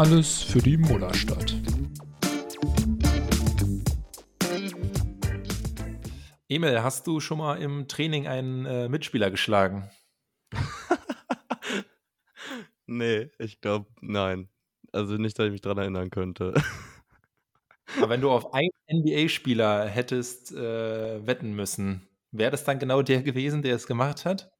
[0.00, 1.54] Alles für die Mullerstadt.
[6.48, 9.90] Emil, hast du schon mal im Training einen äh, Mitspieler geschlagen?
[12.86, 14.48] nee, ich glaube, nein.
[14.90, 16.54] Also nicht, dass ich mich daran erinnern könnte.
[17.98, 23.22] Aber wenn du auf einen NBA-Spieler hättest äh, wetten müssen, wäre das dann genau der
[23.22, 24.50] gewesen, der es gemacht hat?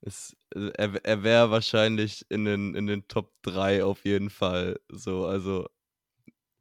[0.00, 4.78] Es, äh, er er wäre wahrscheinlich in den, in den Top 3 auf jeden Fall.
[4.88, 5.68] So, also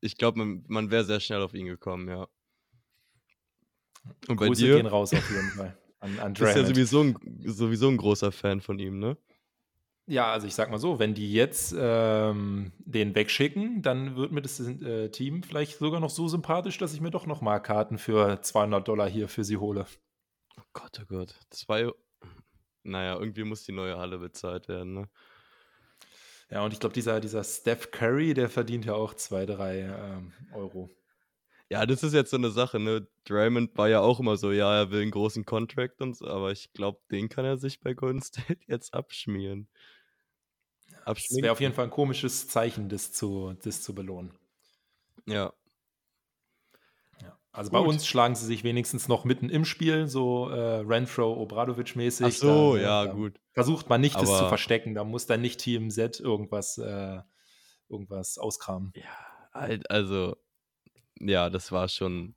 [0.01, 2.27] ich glaube, man, man wäre sehr schnell auf ihn gekommen, ja.
[4.27, 4.75] Und bei Grüße dir?
[4.75, 5.77] gehen raus auf jeden Fall.
[5.99, 9.17] An, an du bist ja sowieso ein, sowieso ein großer Fan von ihm, ne?
[10.07, 14.43] Ja, also ich sag mal so, wenn die jetzt ähm, den wegschicken, dann wird mir
[14.43, 17.97] das äh, Team vielleicht sogar noch so sympathisch, dass ich mir doch noch mal Karten
[17.97, 19.87] für 200 Dollar hier für sie hole.
[20.59, 21.35] Oh Gott, oh Gott.
[21.49, 21.89] Zwei.
[22.85, 25.09] Naja, irgendwie muss die neue Halle bezahlt werden, ne?
[26.51, 30.31] Ja, und ich glaube, dieser, dieser Steph Curry, der verdient ja auch zwei, drei ähm,
[30.53, 30.91] Euro.
[31.69, 33.07] Ja, das ist jetzt so eine Sache, ne?
[33.23, 36.51] Draymond war ja auch immer so, ja, er will einen großen Contract und so, aber
[36.51, 39.67] ich glaube, den kann er sich bei Golden State jetzt abschmieren.
[41.05, 44.31] Das wäre auf jeden Fall ein komisches Zeichen, das zu, das zu belohnen.
[45.25, 45.53] Ja.
[47.55, 47.79] Also Gut.
[47.79, 52.25] bei uns schlagen sie sich wenigstens noch mitten im Spiel, so äh, Renfro, Obradovic-mäßig.
[52.25, 53.39] Ach so, da, ja, da gut.
[53.53, 54.93] Versucht man nicht, Aber das zu verstecken.
[54.93, 57.21] Da muss dann nicht Team Z irgendwas, äh,
[57.87, 58.91] irgendwas auskramen.
[58.95, 59.03] Ja,
[59.53, 60.35] halt, also,
[61.19, 62.35] ja, das war schon.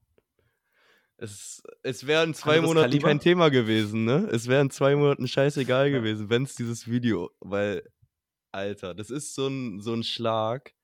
[1.16, 3.08] Es, es wären zwei Monate Kaliber?
[3.08, 4.28] kein Thema gewesen, ne?
[4.30, 5.98] Es wären zwei Monaten scheißegal ja.
[5.98, 7.82] gewesen, wenn es dieses Video, weil
[8.52, 10.74] Alter, das ist so ein, so ein Schlag,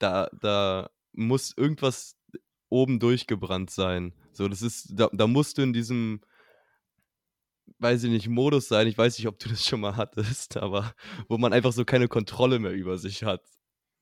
[0.00, 2.17] da, da muss irgendwas
[2.68, 4.12] oben durchgebrannt sein.
[4.32, 6.20] So, das ist, da, da musst du in diesem,
[7.78, 8.86] weiß ich nicht, Modus sein.
[8.86, 10.94] Ich weiß nicht, ob du das schon mal hattest, aber
[11.28, 13.42] wo man einfach so keine Kontrolle mehr über sich hat.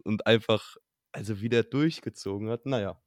[0.05, 0.77] Und einfach,
[1.12, 3.00] also wie der durchgezogen hat, naja.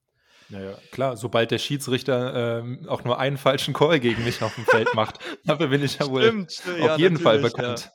[0.50, 4.66] Naja, klar, sobald der Schiedsrichter ähm, auch nur einen falschen Call gegen mich auf dem
[4.66, 7.82] Feld macht, dafür bin ich ja wohl stimmt, auf ja, jeden Fall bekannt.
[7.86, 7.92] Ja.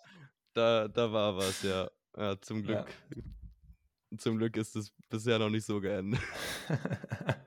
[0.55, 1.91] Da, da war was, ja.
[2.17, 2.87] Ja, zum Glück.
[3.17, 3.23] Ja.
[4.19, 6.21] Zum Glück ist es bisher noch nicht so geendet.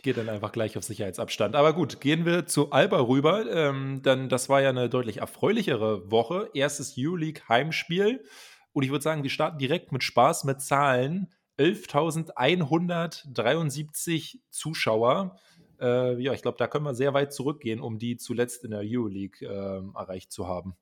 [0.00, 1.54] Ich gehe dann einfach gleich auf Sicherheitsabstand.
[1.54, 3.44] Aber gut, gehen wir zu Alba rüber.
[3.52, 6.48] Ähm, dann, das war ja eine deutlich erfreulichere Woche.
[6.54, 8.24] Erstes EU-League Heimspiel.
[8.72, 11.30] Und ich würde sagen, wir starten direkt mit Spaß, mit Zahlen.
[11.58, 15.36] 11.173 Zuschauer.
[15.78, 18.80] Äh, ja, ich glaube, da können wir sehr weit zurückgehen, um die zuletzt in der
[18.82, 20.78] Euroleague äh, erreicht zu haben.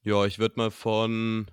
[0.00, 1.50] Ja, ich würde mal von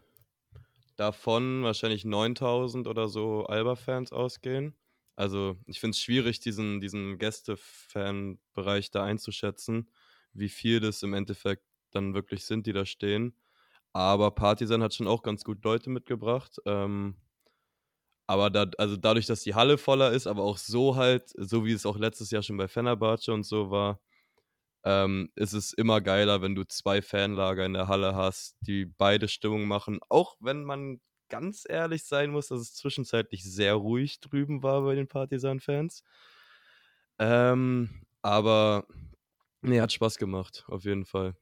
[0.95, 4.73] davon wahrscheinlich 9000 oder so Alba-Fans ausgehen.
[5.17, 9.89] Also ich finde es schwierig, diesen, diesen Gäste-Fan-Bereich da einzuschätzen,
[10.33, 13.35] wie viel das im Endeffekt dann wirklich sind, die da stehen.
[13.93, 16.57] Aber Partisan hat schon auch ganz gut Leute mitgebracht.
[16.65, 17.15] Ähm,
[18.27, 21.71] aber da, also dadurch, dass die Halle voller ist, aber auch so halt, so wie
[21.71, 23.99] es auch letztes Jahr schon bei Fenerbahce und so war,
[24.85, 29.27] ähm, ist es immer geiler, wenn du zwei Fanlager in der Halle hast, die beide
[29.29, 29.99] Stimmung machen.
[30.09, 34.95] Auch wenn man ganz ehrlich sein muss, dass es zwischenzeitlich sehr ruhig drüben war bei
[34.95, 36.03] den Partisan-Fans.
[37.19, 38.87] Ähm, aber
[39.61, 41.35] nee, hat Spaß gemacht, auf jeden Fall.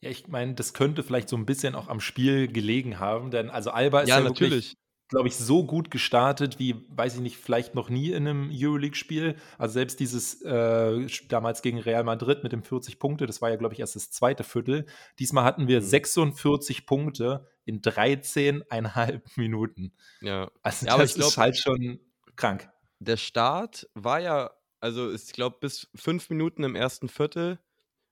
[0.00, 3.50] Ja, ich meine, das könnte vielleicht so ein bisschen auch am Spiel gelegen haben, denn
[3.50, 4.76] also Alba ist ja, ja natürlich
[5.08, 9.36] glaube ich, so gut gestartet wie, weiß ich nicht, vielleicht noch nie in einem Euroleague-Spiel.
[9.58, 13.56] Also selbst dieses äh, damals gegen Real Madrid mit dem 40 Punkte, das war ja,
[13.56, 14.86] glaube ich, erst das zweite Viertel.
[15.18, 15.84] Diesmal hatten wir mhm.
[15.84, 19.92] 46 Punkte in 13,5 Minuten.
[20.20, 22.00] Ja, also ja, das ist glaub, halt schon
[22.36, 22.68] krank.
[22.98, 24.50] Der Start war ja,
[24.80, 27.58] also ich glaube, bis fünf Minuten im ersten Viertel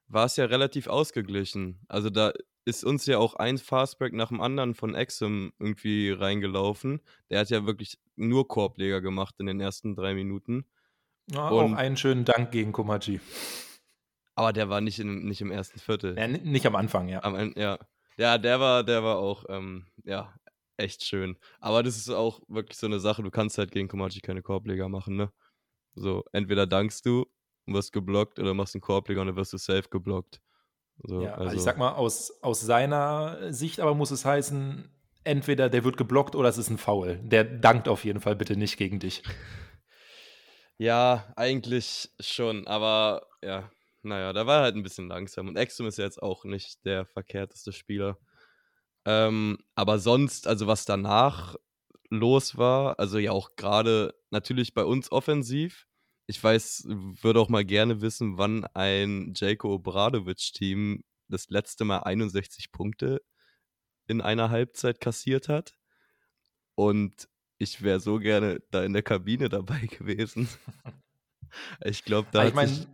[0.08, 1.80] war es ja relativ ausgeglichen.
[1.88, 2.32] Also da
[2.64, 7.00] ist uns ja auch ein Fastbreak nach dem anderen von Exum irgendwie reingelaufen.
[7.30, 10.64] Der hat ja wirklich nur Korbleger gemacht in den ersten drei Minuten.
[11.30, 13.20] Ja, auch einen schönen Dank gegen Komachi.
[14.34, 16.16] Aber der war nicht, in, nicht im ersten Viertel.
[16.16, 17.22] Ja, nicht am Anfang, ja.
[17.22, 17.78] Am, ja.
[18.16, 20.34] ja, der war, der war auch, ähm, ja,
[20.76, 21.36] echt schön.
[21.60, 24.88] Aber das ist auch wirklich so eine Sache, du kannst halt gegen Komachi keine Korbleger
[24.88, 25.32] machen, ne?
[25.94, 27.26] So, entweder dankst du
[27.66, 30.40] und wirst geblockt oder machst einen Korbleger und dann wirst du safe geblockt.
[31.04, 34.88] So, ja, also, also ich sag mal, aus, aus seiner Sicht aber muss es heißen,
[35.24, 37.18] entweder der wird geblockt oder es ist ein Foul.
[37.22, 39.22] Der dankt auf jeden Fall bitte nicht gegen dich.
[40.78, 43.70] Ja, eigentlich schon, aber ja,
[44.02, 45.46] naja, da war er halt ein bisschen langsam.
[45.46, 48.18] Und Exum ist ja jetzt auch nicht der verkehrteste Spieler.
[49.04, 51.54] Ähm, aber sonst, also was danach
[52.10, 55.86] los war, also ja auch gerade natürlich bei uns offensiv,
[56.26, 62.72] ich weiß, würde auch mal gerne wissen, wann ein Jako Obradovic-Team das letzte Mal 61
[62.72, 63.22] Punkte
[64.06, 65.74] in einer Halbzeit kassiert hat.
[66.74, 67.28] Und
[67.58, 70.48] ich wäre so gerne da in der Kabine dabei gewesen.
[71.84, 72.86] ich glaube, da ich meine,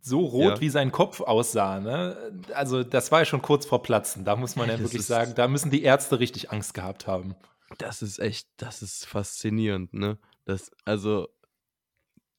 [0.00, 0.60] so rot ja.
[0.60, 2.42] wie sein Kopf aussah, ne?
[2.52, 4.24] Also das war ja schon kurz vor Platzen.
[4.24, 7.34] Da muss man ja, ja wirklich sagen, da müssen die Ärzte richtig Angst gehabt haben.
[7.78, 10.18] Das ist echt, das ist faszinierend, ne?
[10.44, 11.28] Das, also,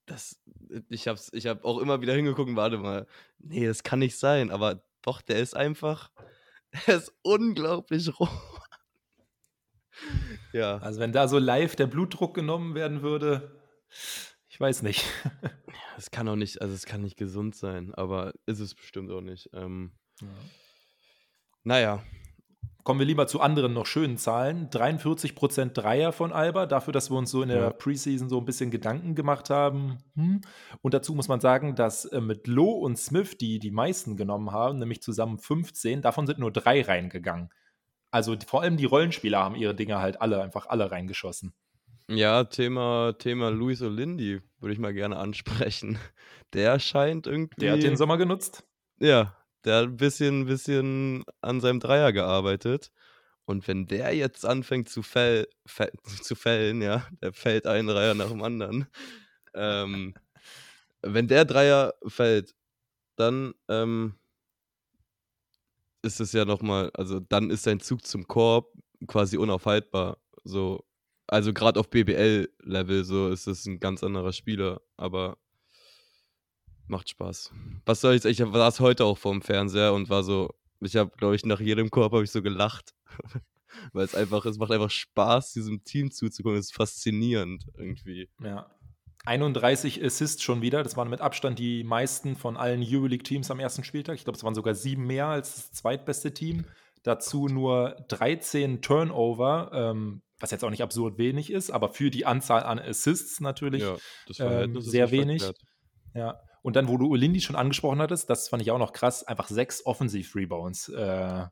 [0.05, 0.39] das,
[0.89, 3.07] ich hab's, ich hab auch immer wieder hingeguckt, warte mal,
[3.39, 6.11] nee, das kann nicht sein, aber doch, der ist einfach,
[6.87, 8.29] er ist unglaublich rot.
[10.53, 10.77] ja.
[10.77, 13.61] Also wenn da so live der Blutdruck genommen werden würde,
[14.49, 15.05] ich weiß nicht.
[15.97, 19.21] Es kann auch nicht, also es kann nicht gesund sein, aber ist es bestimmt auch
[19.21, 19.49] nicht.
[19.53, 20.27] Ähm, ja.
[21.63, 22.03] Naja,
[22.85, 24.69] Kommen wir lieber zu anderen noch schönen Zahlen.
[24.69, 27.69] 43% Dreier von Alba, dafür, dass wir uns so in der ja.
[27.71, 29.97] Preseason so ein bisschen Gedanken gemacht haben.
[30.13, 30.41] Hm.
[30.83, 34.51] Und dazu muss man sagen, dass äh, mit Loh und Smith, die die meisten genommen
[34.51, 37.49] haben, nämlich zusammen 15, davon sind nur drei reingegangen.
[38.11, 41.55] Also vor allem die Rollenspieler haben ihre Dinge halt alle, einfach alle reingeschossen.
[42.07, 45.97] Ja, Thema, Thema Luis Olindi würde ich mal gerne ansprechen.
[46.53, 47.61] Der scheint irgendwie.
[47.61, 48.63] Der hat den Sommer genutzt.
[48.99, 49.35] Ja,
[49.65, 52.91] der hat ein bisschen, bisschen an seinem Dreier gearbeitet.
[53.45, 55.91] Und wenn der jetzt anfängt zu, fäll, fäll,
[56.21, 58.87] zu fällen, ja, der fällt einen Dreier nach dem anderen.
[59.53, 60.13] Ähm,
[61.01, 62.55] wenn der Dreier fällt,
[63.15, 64.15] dann ähm,
[66.01, 68.71] ist es ja nochmal, also dann ist sein Zug zum Korb
[69.07, 70.17] quasi unaufhaltbar.
[70.43, 70.85] So,
[71.27, 74.81] also gerade auf BBL-Level, so ist es ein ganz anderer Spieler.
[74.97, 75.37] Aber
[76.87, 77.51] Macht Spaß.
[77.85, 81.35] Was soll ich, ich saß heute auch vorm Fernseher und war so, ich habe, glaube
[81.35, 82.93] ich, nach jedem Korb habe ich so gelacht.
[83.93, 86.57] Weil es einfach, es macht einfach Spaß, diesem Team zuzugucken.
[86.57, 88.29] Es ist faszinierend irgendwie.
[88.41, 88.69] Ja.
[89.25, 90.83] 31 Assists schon wieder.
[90.83, 94.15] Das waren mit Abstand die meisten von allen Euroleague-Teams am ersten Spieltag.
[94.15, 96.65] Ich glaube, es waren sogar sieben mehr als das zweitbeste Team.
[97.03, 102.25] Dazu nur 13 Turnover, ähm, was jetzt auch nicht absurd wenig ist, aber für die
[102.25, 103.97] Anzahl an Assists natürlich ja,
[104.39, 105.43] ähm, sehr wenig.
[106.13, 106.39] Ja.
[106.65, 109.49] Und dann, wo du Olindi schon angesprochen hattest, das fand ich auch noch krass, einfach
[109.49, 111.45] sechs Offensiv-Rebounds äh,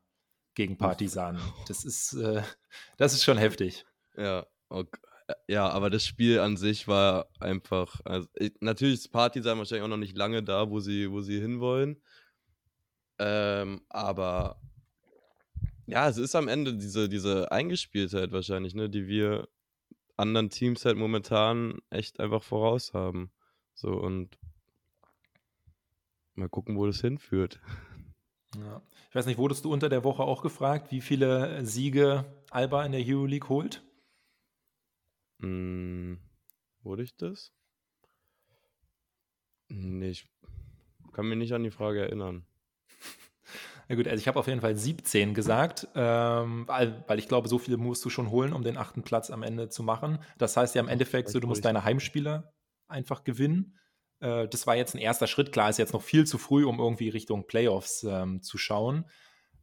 [0.54, 1.40] gegen Partisan.
[1.68, 2.42] Das ist, äh,
[2.96, 3.86] das ist schon heftig.
[4.16, 4.98] Ja, okay.
[5.46, 8.26] ja, aber das Spiel an sich war einfach, also,
[8.58, 12.02] natürlich ist Partisan wahrscheinlich auch noch nicht lange da, wo sie, wo sie hinwollen.
[13.20, 14.60] Ähm, aber
[15.86, 19.46] ja, es ist am Ende diese, diese Eingespieltheit wahrscheinlich, ne, die wir
[20.16, 23.30] anderen Teams halt momentan echt einfach voraus haben.
[23.74, 24.36] So und
[26.34, 27.60] Mal gucken, wo das hinführt.
[28.56, 28.82] Ja.
[29.08, 32.92] Ich weiß nicht, wurdest du unter der Woche auch gefragt, wie viele Siege Alba in
[32.92, 33.84] der Euroleague holt?
[35.40, 36.18] Hm,
[36.82, 37.52] wurde ich das?
[39.68, 40.28] Nee, ich
[41.12, 42.46] kann mich nicht an die Frage erinnern.
[43.88, 47.48] Na gut, also ich habe auf jeden Fall 17 gesagt, ähm, weil, weil, ich glaube,
[47.48, 50.18] so viele musst du schon holen, um den achten Platz am Ende zu machen.
[50.38, 52.52] Das heißt ja im Endeffekt so, du musst deine Heimspieler
[52.88, 53.78] einfach gewinnen.
[54.24, 55.52] Äh, das war jetzt ein erster Schritt.
[55.52, 59.04] Klar, ist jetzt noch viel zu früh, um irgendwie Richtung Playoffs ähm, zu schauen.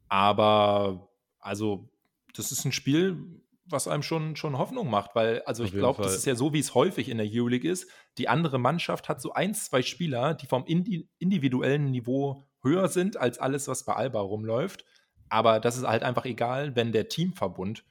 [0.08, 1.10] Aber
[1.40, 1.90] also,
[2.34, 6.02] das ist ein Spiel, was einem schon, schon Hoffnung macht, weil, also Auf ich glaube,
[6.02, 7.90] das ist ja so, wie es häufig in der Euroleague ist.
[8.18, 13.16] Die andere Mannschaft hat so ein, zwei Spieler, die vom indi individuellen Niveau höher sind
[13.16, 14.84] als alles, was bei Alba rumläuft.
[15.28, 17.84] Aber das ist halt einfach egal, wenn der Teamverbund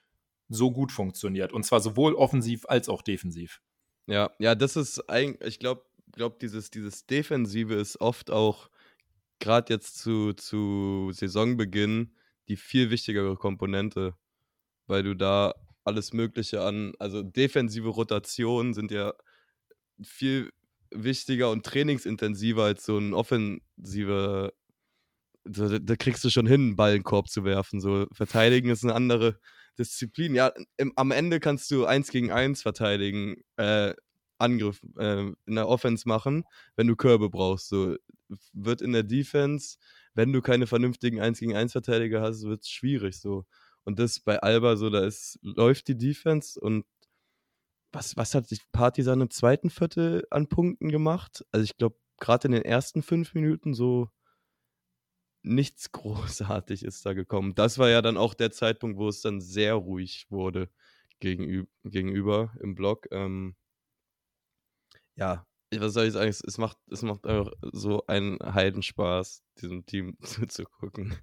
[0.47, 1.51] so gut funktioniert.
[1.51, 3.61] Und zwar sowohl offensiv als auch defensiv.
[4.07, 8.69] Ja, ja, das ist eigentlich, ich glaube, glaube, dieses, dieses Defensive ist oft auch,
[9.39, 12.13] gerade jetzt zu, zu Saisonbeginn,
[12.47, 14.15] die viel wichtigere Komponente,
[14.87, 15.53] weil du da
[15.83, 19.13] alles Mögliche an, also defensive Rotationen sind ja
[20.03, 20.51] viel
[20.91, 24.53] wichtiger und trainingsintensiver als so ein offensive,
[25.43, 27.79] da, da kriegst du schon hin, einen Ball in den Korb zu werfen.
[27.79, 29.39] So, verteidigen ist eine andere
[29.79, 30.35] Disziplin.
[30.35, 33.93] Ja, im, am Ende kannst du eins gegen eins verteidigen, äh,
[34.41, 36.43] Angriff äh, in der Offense machen,
[36.75, 37.69] wenn du Körbe brauchst.
[37.69, 37.95] So
[38.53, 39.77] wird in der Defense,
[40.13, 43.45] wenn du keine vernünftigen 1 gegen 1 Verteidiger hast, wird es schwierig so.
[43.83, 46.86] Und das bei Alba so, da ist, läuft die Defense und
[47.91, 51.45] was, was hat die Partisan im zweiten Viertel an Punkten gemacht?
[51.51, 54.10] Also ich glaube, gerade in den ersten fünf Minuten so
[55.43, 57.55] nichts großartig ist da gekommen.
[57.55, 60.69] Das war ja dann auch der Zeitpunkt, wo es dann sehr ruhig wurde
[61.19, 63.07] gegenüber, gegenüber im Block.
[63.12, 63.55] Ähm,
[65.15, 65.45] ja,
[65.79, 71.15] was soll ich sagen, es, macht, es macht einfach so einen Heidenspaß, diesem Team zuzugucken.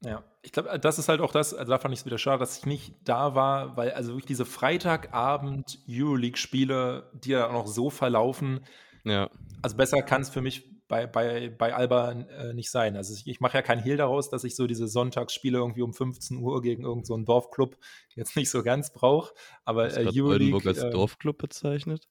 [0.00, 2.40] Ja, ich glaube, das ist halt auch das, also da fand ich es wieder schade,
[2.40, 7.66] dass ich nicht da war, weil also wirklich diese Freitagabend Euroleague-Spiele, die ja auch noch
[7.66, 8.60] so verlaufen,
[9.04, 9.30] ja.
[9.62, 12.96] also besser kann es für mich bei, bei, bei Alba äh, nicht sein.
[12.96, 15.92] Also ich, ich mache ja keinen Hehl daraus, dass ich so diese Sonntagsspiele irgendwie um
[15.92, 17.76] 15 Uhr gegen irgendeinen so Dorfclub
[18.14, 19.34] jetzt nicht so ganz brauche.
[19.64, 22.08] Aber äh, Euroleague, Oldenburg als äh, Dorfclub bezeichnet?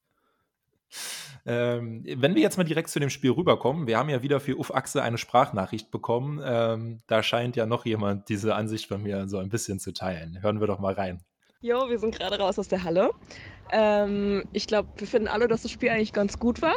[1.48, 4.58] Ähm, wenn wir jetzt mal direkt zu dem Spiel rüberkommen, wir haben ja wieder für
[4.58, 6.42] Uff-Achse eine Sprachnachricht bekommen.
[6.44, 10.42] Ähm, da scheint ja noch jemand diese Ansicht von mir so ein bisschen zu teilen.
[10.42, 11.22] Hören wir doch mal rein.
[11.62, 13.12] Jo, wir sind gerade raus aus der Halle.
[13.72, 16.76] Ähm, ich glaube, wir finden alle, dass das Spiel eigentlich ganz gut war.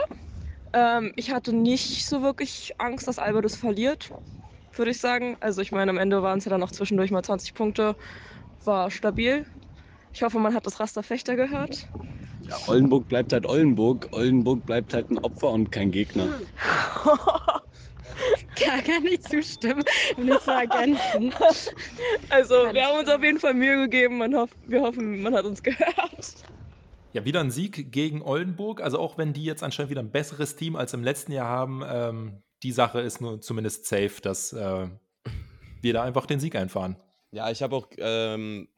[0.73, 4.11] Ähm, ich hatte nicht so wirklich Angst, dass Alba das verliert,
[4.75, 5.37] würde ich sagen.
[5.41, 7.97] Also ich meine, am Ende waren es ja dann noch zwischendurch mal 20 Punkte.
[8.65, 9.47] War stabil.
[10.13, 11.87] Ich hoffe, man hat das Rasterfechter gehört.
[12.49, 14.09] Ja, Oldenburg bleibt halt Oldenburg.
[14.13, 16.29] Oldenburg bleibt halt ein Opfer und kein Gegner.
[18.59, 19.85] Da kann ich zustimmen,
[20.17, 21.33] nicht zu ergänzen.
[22.31, 24.19] Also, wir haben uns auf jeden Fall Mühe gegeben.
[24.19, 26.35] Man hoff, wir hoffen, man hat uns gehört.
[27.13, 28.81] Ja, wieder ein Sieg gegen Oldenburg.
[28.81, 31.83] Also, auch wenn die jetzt anscheinend wieder ein besseres Team als im letzten Jahr haben,
[31.89, 34.89] ähm, die Sache ist nur zumindest safe, dass äh,
[35.81, 36.97] wir da einfach den Sieg einfahren.
[37.31, 38.69] Ja, ich habe auch ähm,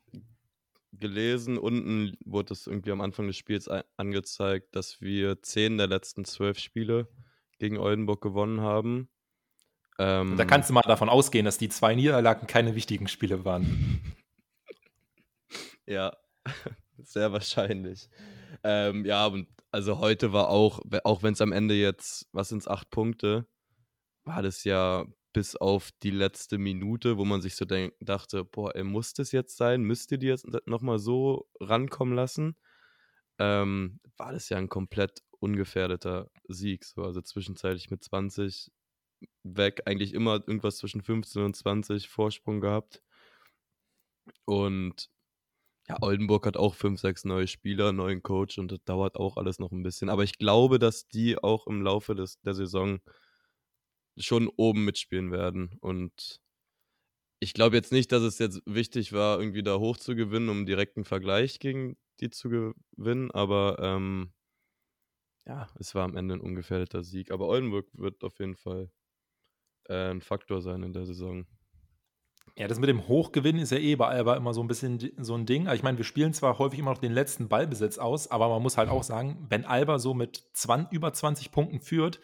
[0.93, 6.25] gelesen, unten wurde es irgendwie am Anfang des Spiels angezeigt, dass wir zehn der letzten
[6.25, 7.09] zwölf Spiele
[7.59, 9.09] gegen Oldenburg gewonnen haben.
[9.99, 14.01] Ähm, da kannst du mal davon ausgehen, dass die zwei Niederlagen keine wichtigen Spiele waren.
[15.87, 16.13] ja,
[16.99, 18.09] sehr wahrscheinlich.
[18.65, 22.59] Ähm, ja, und also heute war auch, auch wenn es am Ende jetzt, was sind
[22.59, 23.47] es, acht Punkte,
[24.25, 28.85] war das ja bis auf die letzte Minute, wo man sich so dachte, boah, ey,
[28.85, 29.83] muss das jetzt sein?
[29.83, 32.57] Müsst ihr die jetzt nochmal so rankommen lassen?
[33.39, 36.85] Ähm, war das ja ein komplett ungefährdeter Sieg.
[36.85, 37.03] So.
[37.03, 38.71] Also zwischenzeitlich mit 20
[39.43, 43.03] weg, eigentlich immer irgendwas zwischen 15 und 20 Vorsprung gehabt.
[44.45, 45.11] Und
[45.89, 49.59] ja, Oldenburg hat auch 5, 6 neue Spieler, neuen Coach und das dauert auch alles
[49.59, 50.09] noch ein bisschen.
[50.09, 53.01] Aber ich glaube, dass die auch im Laufe des, der Saison
[54.21, 55.77] schon oben mitspielen werden.
[55.81, 56.41] Und
[57.41, 60.67] ich glaube jetzt nicht, dass es jetzt wichtig war, irgendwie da hoch zu gewinnen, um
[60.67, 63.31] direkt einen Vergleich gegen die zu gewinnen.
[63.31, 64.33] Aber ähm,
[65.47, 67.31] ja, es war am Ende ein ungefährdeter Sieg.
[67.31, 68.91] Aber Oldenburg wird auf jeden Fall
[69.89, 71.47] äh, ein Faktor sein in der Saison.
[72.57, 75.35] Ja, das mit dem Hochgewinnen ist ja eh bei Alba immer so ein bisschen so
[75.35, 75.67] ein Ding.
[75.67, 78.62] Also ich meine, wir spielen zwar häufig immer noch den letzten Ballbesitz aus, aber man
[78.62, 82.21] muss halt auch sagen, wenn Alba so mit 20, über 20 Punkten führt,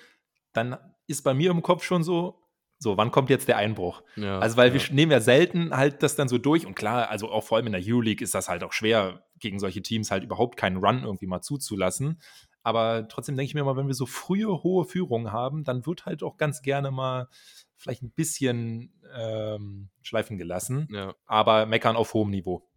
[0.52, 0.76] dann
[1.06, 2.42] ist bei mir im Kopf schon so,
[2.78, 4.02] so, wann kommt jetzt der Einbruch?
[4.16, 4.74] Ja, also, weil ja.
[4.74, 7.66] wir nehmen ja selten halt das dann so durch und klar, also auch vor allem
[7.66, 11.02] in der Euroleague ist das halt auch schwer, gegen solche Teams halt überhaupt keinen Run
[11.04, 12.20] irgendwie mal zuzulassen.
[12.62, 16.04] Aber trotzdem denke ich mir mal, wenn wir so frühe, hohe Führungen haben, dann wird
[16.04, 17.28] halt auch ganz gerne mal
[17.76, 20.88] vielleicht ein bisschen ähm, schleifen gelassen.
[20.90, 21.14] Ja.
[21.26, 22.68] Aber meckern auf hohem Niveau.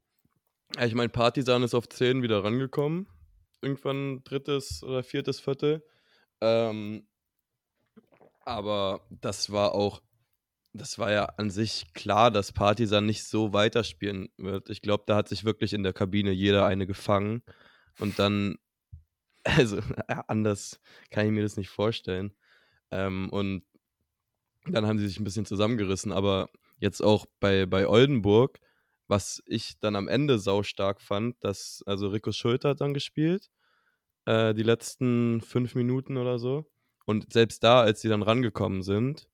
[0.77, 3.07] Ja, ich meine, Partisan ist auf 10 wieder rangekommen.
[3.62, 5.83] Irgendwann drittes oder viertes Viertel.
[6.39, 7.07] Ähm,
[8.49, 10.01] aber das war auch,
[10.73, 14.69] das war ja an sich klar, dass Partisan nicht so weiterspielen wird.
[14.69, 17.43] Ich glaube, da hat sich wirklich in der Kabine jeder eine gefangen.
[17.99, 18.57] Und dann
[19.57, 19.79] Also
[20.27, 20.79] anders
[21.09, 22.33] kann ich mir das nicht vorstellen.
[22.91, 23.63] Ähm, und
[24.65, 26.11] dann haben sie sich ein bisschen zusammengerissen.
[26.11, 28.59] Aber jetzt auch bei, bei Oldenburg,
[29.07, 33.49] was ich dann am Ende saustark fand, dass, also Rico Schulter hat dann gespielt,
[34.25, 36.69] äh, die letzten fünf Minuten oder so.
[37.09, 39.27] Und selbst da, als sie dann rangekommen sind,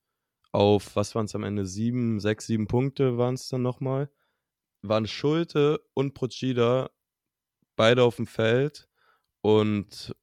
[0.53, 4.09] auf, was waren es am Ende, sieben, sechs, sieben Punkte waren es dann nochmal,
[4.81, 6.89] waren Schulte und Procida
[7.75, 8.87] beide auf dem Feld
[9.41, 10.15] und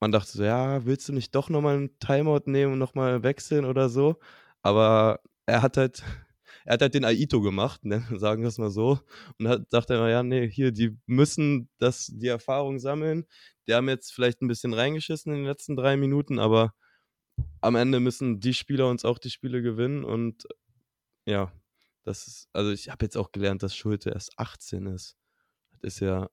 [0.00, 3.66] man dachte so, ja, willst du nicht doch nochmal einen Timeout nehmen und nochmal wechseln
[3.66, 4.16] oder so?
[4.62, 6.02] Aber er hat halt,
[6.64, 8.06] er hat halt den Aito gemacht, ne?
[8.16, 9.00] sagen wir es mal so.
[9.38, 13.26] Und hat, dachte er, ja, nee, hier, die müssen das, die Erfahrung sammeln.
[13.68, 16.72] Die haben jetzt vielleicht ein bisschen reingeschissen in den letzten drei Minuten, aber
[17.60, 20.04] am Ende müssen die Spieler uns auch die Spiele gewinnen.
[20.04, 20.46] Und
[21.24, 21.52] ja,
[22.04, 25.16] das ist, also ich habe jetzt auch gelernt, dass Schulte erst 18 ist.
[25.70, 26.28] Das ist ja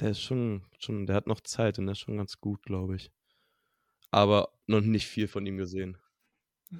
[0.00, 2.96] der ist schon, schon, der hat noch Zeit und der ist schon ganz gut, glaube
[2.96, 3.10] ich.
[4.10, 5.98] Aber noch nicht viel von ihm gesehen.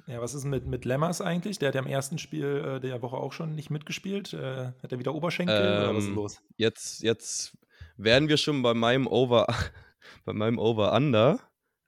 [0.07, 1.57] Ja, was ist mit, mit Lemmers eigentlich?
[1.59, 4.33] Der hat ja im ersten Spiel äh, der Woche auch schon nicht mitgespielt.
[4.33, 6.41] Äh, hat er wieder Oberschenkel ähm, oder was ist ähm, los?
[6.57, 7.57] Jetzt, jetzt
[7.97, 9.47] wären wir schon bei meinem Over,
[10.25, 11.39] bei meinem Over-Under.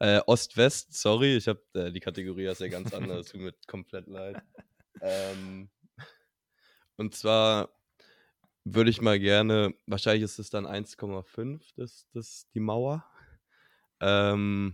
[0.02, 4.08] Äh, Ost-West, sorry, ich habe äh, die Kategorie ist ja ganz anders, tut mir komplett
[4.08, 4.42] leid.
[5.00, 5.70] Ähm,
[6.98, 7.70] und zwar
[8.64, 13.06] würde ich mal gerne, wahrscheinlich ist es dann 1,5, das, das, die Mauer.
[14.00, 14.74] Ähm,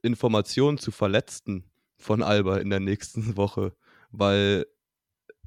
[0.00, 3.76] Informationen zu Verletzten von Alba in der nächsten Woche,
[4.10, 4.66] weil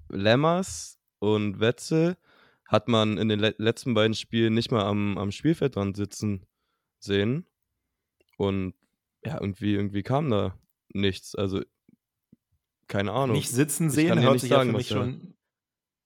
[0.10, 2.18] Lemmers und Wetzel
[2.68, 6.46] hat man in den le letzten beiden Spielen nicht mal am, am Spielfeld dran sitzen
[7.00, 7.48] sehen.
[8.48, 8.74] Und
[9.26, 10.58] ja, irgendwie, irgendwie kam da
[10.90, 11.36] nichts.
[11.36, 11.62] Also,
[12.88, 13.36] keine Ahnung.
[13.36, 15.34] Nicht sitzen sehen hört sich sagen, ja für mich schon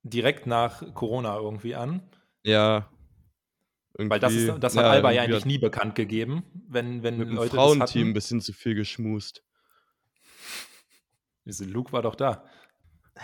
[0.03, 2.01] direkt nach Corona irgendwie an.
[2.44, 2.89] Ja.
[3.94, 7.29] Weil das, ist, das hat ja, Alba ja eigentlich nie bekannt gegeben, wenn, wenn mit
[7.29, 7.50] Leute.
[7.50, 9.44] Dem Frauenteam ein bisschen zu viel geschmust.
[11.46, 12.46] Luke war doch da.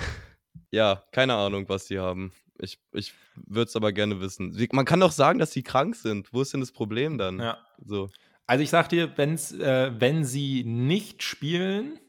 [0.72, 2.32] Ja, keine Ahnung, was die haben.
[2.58, 4.58] Ich, ich würde es aber gerne wissen.
[4.72, 6.34] Man kann doch sagen, dass sie krank sind.
[6.34, 7.40] Wo ist denn das Problem dann?
[7.40, 7.60] Ja.
[7.86, 8.10] So.
[8.46, 12.00] Also ich sag dir, wenn's, äh, wenn sie nicht spielen,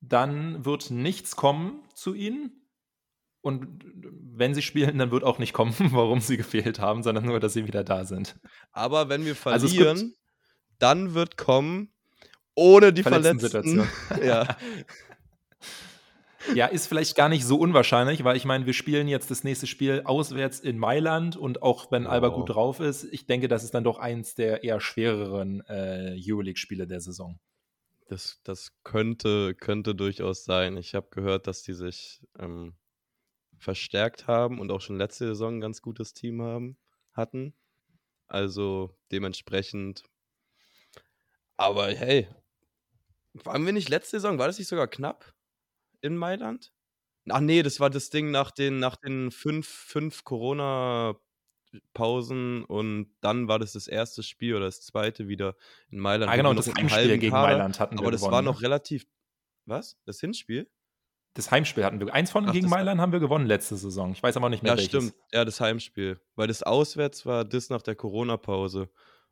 [0.00, 2.56] dann wird nichts kommen zu ihnen.
[3.42, 7.40] Und wenn sie spielen, dann wird auch nicht kommen, warum sie gefehlt haben, sondern nur,
[7.40, 8.38] dass sie wieder da sind.
[8.72, 10.06] Aber wenn wir also verlieren, also
[10.78, 11.92] dann wird kommen,
[12.54, 13.40] ohne die Verletzten.
[13.40, 13.88] Verletzten.
[14.24, 14.56] ja.
[16.54, 19.66] Ja, ist vielleicht gar nicht so unwahrscheinlich, weil ich meine, wir spielen jetzt das nächste
[19.66, 22.10] Spiel auswärts in Mailand und auch wenn oh.
[22.10, 26.16] Alba gut drauf ist, ich denke, das ist dann doch eins der eher schwereren äh,
[26.18, 27.38] Euroleague-Spiele der Saison.
[28.08, 30.76] Das, das könnte, könnte durchaus sein.
[30.76, 32.74] Ich habe gehört, dass die sich ähm,
[33.58, 36.76] verstärkt haben und auch schon letzte Saison ein ganz gutes Team haben,
[37.12, 37.54] hatten.
[38.26, 40.04] Also dementsprechend.
[41.56, 42.28] Aber hey,
[43.34, 44.38] waren wir nicht letzte Saison?
[44.38, 45.32] War das nicht sogar knapp
[46.02, 46.72] in Mailand?
[47.28, 53.46] Ach nee, das war das Ding nach den, nach den fünf, fünf Corona-Pausen und dann
[53.48, 55.56] war das das erste Spiel oder das zweite wieder
[55.90, 56.32] in Mailand.
[56.32, 59.06] Ah, genau, das Heimspiel gegen Kader, Mailand hatten wir Aber das gewonnen, war noch relativ.
[59.66, 59.98] Was?
[60.06, 60.66] Das Hinspiel?
[61.34, 62.12] Das Heimspiel hatten wir.
[62.12, 64.10] Eins von Ach, gegen Mailand haben wir gewonnen letzte Saison.
[64.12, 65.04] Ich weiß aber nicht mehr ja, welches.
[65.04, 65.14] Stimmt.
[65.32, 66.20] Ja, das Heimspiel.
[66.34, 68.90] Weil das auswärts war das nach der Corona-Pause,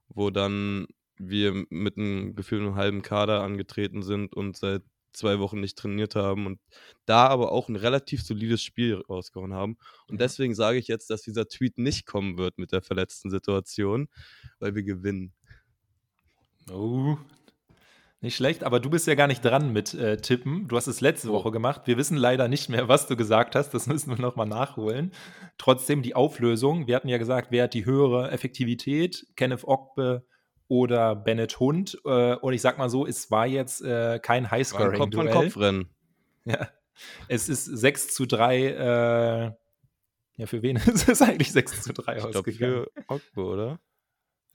[0.09, 5.77] wo dann wir mit einem gefühlten halben Kader angetreten sind und seit zwei Wochen nicht
[5.77, 6.61] trainiert haben und
[7.07, 9.77] da aber auch ein relativ solides Spiel rausgehauen haben.
[10.09, 10.27] Und ja.
[10.27, 14.09] deswegen sage ich jetzt, dass dieser Tweet nicht kommen wird mit der verletzten Situation,
[14.59, 15.33] weil wir gewinnen.
[16.71, 17.17] Oh,
[18.21, 20.67] nicht schlecht, aber du bist ja gar nicht dran mit äh, Tippen.
[20.67, 21.29] Du hast es letzte.
[21.29, 21.83] Woche gemacht.
[21.85, 23.71] Wir wissen leider nicht mehr, was du gesagt hast.
[23.71, 25.13] Das müssen wir nochmal nachholen.
[25.57, 26.89] Trotzdem die Auflösung.
[26.89, 29.25] Wir hatten ja gesagt, wer hat die höhere Effektivität?
[29.37, 30.27] Kenneth Ogbe
[30.69, 31.99] oder Bennett Hund.
[32.05, 35.31] Äh, und ich sag mal so, es war jetzt äh, kein Highscoring-Duell.
[35.31, 35.89] Kopf Kopfrennen.
[36.45, 36.67] Ja.
[37.29, 38.67] Es ist 6 zu 3.
[38.67, 39.53] Äh,
[40.37, 42.87] ja, für wen ist es eigentlich 6 zu 3 ich ausgegangen?
[43.07, 43.81] Glaub, für Ogbe, oder?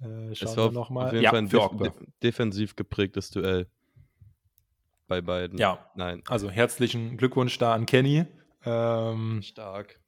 [0.01, 1.07] Äh, schauen es war wir nochmal.
[1.07, 3.67] Auf jeden ja, Fall ein def def defensiv geprägtes Duell.
[5.07, 5.59] Bei beiden.
[5.59, 5.91] Ja.
[5.95, 6.23] Nein.
[6.27, 8.25] Also herzlichen Glückwunsch da an Kenny.
[8.65, 9.99] Ähm, Stark.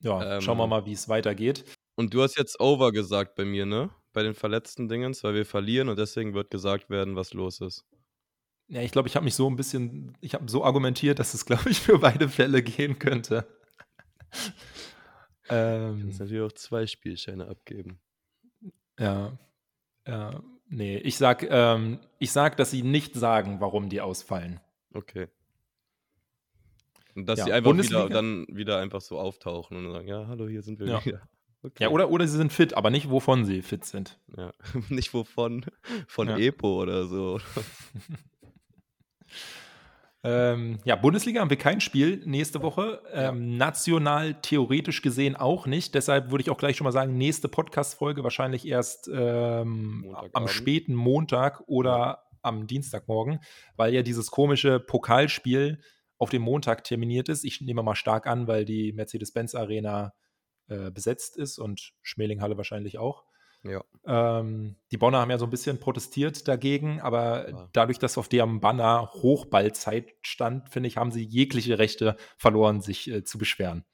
[0.00, 1.64] Ja, ähm, schauen wir mal, wie es weitergeht.
[1.96, 3.90] Und du hast jetzt Over gesagt bei mir, ne?
[4.14, 7.84] Bei den verletzten Dingens, weil wir verlieren und deswegen wird gesagt werden, was los ist.
[8.68, 11.44] Ja, ich glaube, ich habe mich so ein bisschen, ich habe so argumentiert, dass es,
[11.44, 13.46] glaube ich, für beide Fälle gehen könnte.
[15.50, 18.00] ähm, kannst natürlich auch zwei Spielscheine abgeben.
[18.98, 19.36] Ja,
[20.06, 24.60] ja, nee, ich sag, ähm, ich sag, dass sie nicht sagen, warum die ausfallen.
[24.94, 25.28] Okay.
[27.14, 28.06] Und dass ja, sie einfach Bundesliga?
[28.06, 31.04] wieder, dann wieder einfach so auftauchen und sagen, ja, hallo, hier sind wir ja.
[31.04, 31.28] wieder.
[31.64, 31.84] Okay.
[31.84, 34.18] Ja, oder, oder sie sind fit, aber nicht wovon sie fit sind.
[34.36, 34.52] Ja,
[34.90, 35.64] nicht wovon,
[36.06, 36.36] von ja.
[36.36, 37.40] Epo oder so.
[40.26, 43.02] Ähm, ja, Bundesliga haben wir kein Spiel nächste Woche.
[43.12, 45.94] Ähm, national theoretisch gesehen auch nicht.
[45.94, 50.94] Deshalb würde ich auch gleich schon mal sagen, nächste Podcast-Folge wahrscheinlich erst ähm, am späten
[50.94, 53.40] Montag oder am Dienstagmorgen,
[53.76, 55.82] weil ja dieses komische Pokalspiel
[56.16, 57.44] auf dem Montag terminiert ist.
[57.44, 60.14] Ich nehme mal stark an, weil die Mercedes-Benz-Arena
[60.68, 63.24] äh, besetzt ist und Schmelinghalle wahrscheinlich auch.
[63.64, 63.82] Ja.
[64.06, 67.68] Ähm, die Bonner haben ja so ein bisschen protestiert dagegen, aber ja.
[67.72, 73.10] dadurch, dass auf deren Banner Hochballzeit stand, finde ich, haben sie jegliche Rechte verloren, sich
[73.10, 73.84] äh, zu beschweren.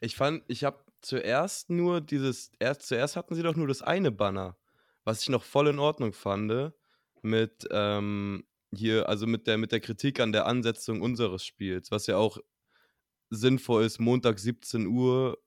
[0.00, 4.10] Ich fand, ich habe zuerst nur dieses, erst, zuerst hatten sie doch nur das eine
[4.10, 4.56] Banner,
[5.04, 6.72] was ich noch voll in Ordnung fand,
[7.22, 12.06] mit ähm, hier, also mit der, mit der Kritik an der Ansetzung unseres Spiels, was
[12.06, 12.38] ja auch
[13.30, 15.38] sinnvoll ist, Montag 17 Uhr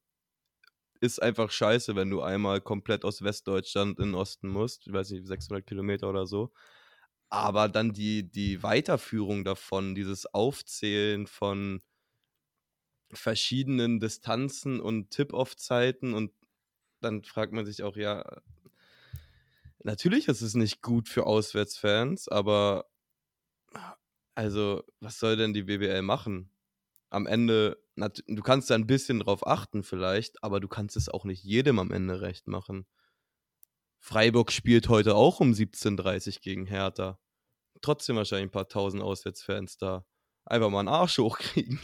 [1.03, 4.87] ist einfach scheiße, wenn du einmal komplett aus Westdeutschland in den Osten musst.
[4.87, 6.53] Ich weiß nicht, 600 Kilometer oder so.
[7.27, 11.81] Aber dann die, die Weiterführung davon, dieses Aufzählen von
[13.11, 16.31] verschiedenen Distanzen und Tip-Off-Zeiten und
[17.01, 18.23] dann fragt man sich auch, ja,
[19.83, 22.85] natürlich ist es nicht gut für Auswärtsfans, aber
[24.35, 26.49] also, was soll denn die BBL machen?
[27.09, 31.25] Am Ende du kannst da ein bisschen drauf achten vielleicht, aber du kannst es auch
[31.25, 32.85] nicht jedem am Ende recht machen.
[33.99, 37.19] Freiburg spielt heute auch um 17.30 Uhr gegen Hertha.
[37.81, 40.05] Trotzdem wahrscheinlich ein paar tausend Auswärtsfans da.
[40.45, 41.79] Einfach mal einen Arsch hochkriegen.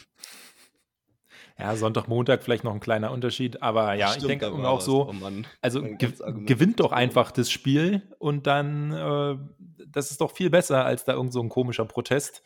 [1.57, 5.09] Ja, Sonntag, Montag vielleicht noch ein kleiner Unterschied, aber ja, Stimmt, ich denke auch so,
[5.09, 6.13] oh also ge
[6.45, 9.37] gewinnt doch einfach das Spiel und dann, äh,
[9.85, 12.43] das ist doch viel besser als da irgend so ein komischer Protest.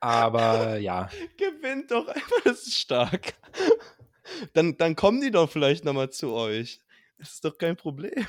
[0.00, 1.08] Aber ja.
[1.36, 3.34] gewinnt doch einfach, das ist stark.
[4.52, 6.78] Dann, dann kommen die doch vielleicht nochmal zu euch.
[7.18, 8.26] Das ist doch kein Problem.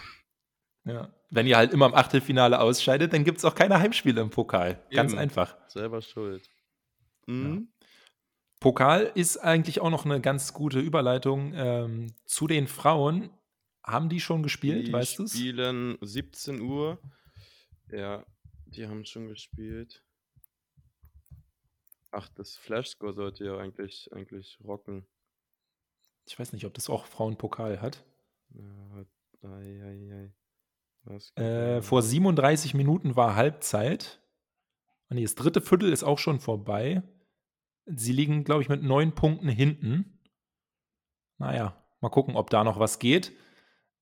[0.84, 1.14] Ja.
[1.30, 4.84] Wenn ihr halt immer im Achtelfinale ausscheidet, dann gibt es auch keine Heimspiele im Pokal.
[4.90, 5.20] Ganz Eben.
[5.20, 5.56] einfach.
[5.68, 6.50] Selber schuld.
[7.28, 7.70] Mhm.
[7.70, 7.88] Ja.
[8.60, 13.30] Pokal ist eigentlich auch noch eine ganz gute Überleitung ähm, zu den Frauen.
[13.84, 15.24] Haben die schon gespielt, die weißt du?
[15.24, 17.00] Die spielen 17 Uhr.
[17.92, 18.26] Ja,
[18.66, 20.04] die haben schon gespielt.
[22.12, 25.06] Ach, das Flashscore sollte ja eigentlich, eigentlich rocken.
[26.28, 28.04] Ich weiß nicht, ob das auch Frauenpokal hat.
[28.54, 29.06] Ja,
[29.44, 30.32] ei, ei,
[31.06, 31.42] ei.
[31.42, 34.22] Äh, vor 37 Minuten war Halbzeit.
[35.10, 37.02] Und ah, das dritte Viertel ist auch schon vorbei.
[37.86, 40.20] Sie liegen, glaube ich, mit neun Punkten hinten.
[41.38, 43.32] Naja, mal gucken, ob da noch was geht.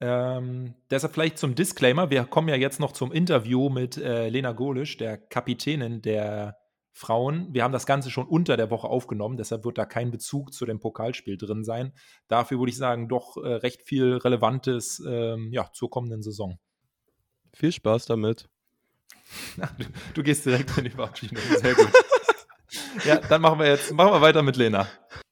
[0.01, 2.09] Ähm, deshalb vielleicht zum Disclaimer.
[2.09, 6.57] Wir kommen ja jetzt noch zum Interview mit äh, Lena Golisch, der Kapitänin der
[6.91, 7.47] Frauen.
[7.53, 10.65] Wir haben das Ganze schon unter der Woche aufgenommen, deshalb wird da kein Bezug zu
[10.65, 11.93] dem Pokalspiel drin sein.
[12.27, 16.59] Dafür würde ich sagen, doch äh, recht viel Relevantes ähm, ja, zur kommenden Saison.
[17.53, 18.49] Viel Spaß damit.
[19.57, 21.37] du, du, gehst direkt in die Verabschiedung.
[21.61, 21.91] Sehr gut.
[23.05, 24.87] ja, dann machen wir jetzt machen wir weiter mit Lena.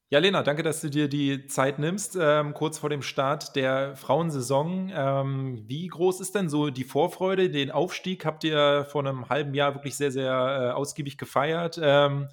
[0.09, 3.93] Ja, Lena, danke, dass du dir die Zeit nimmst, ähm, kurz vor dem Start der
[3.97, 4.89] Frauensaison.
[4.95, 7.49] Ähm, wie groß ist denn so die Vorfreude?
[7.49, 11.77] Den Aufstieg habt ihr vor einem halben Jahr wirklich sehr, sehr äh, ausgiebig gefeiert.
[11.83, 12.29] Ähm,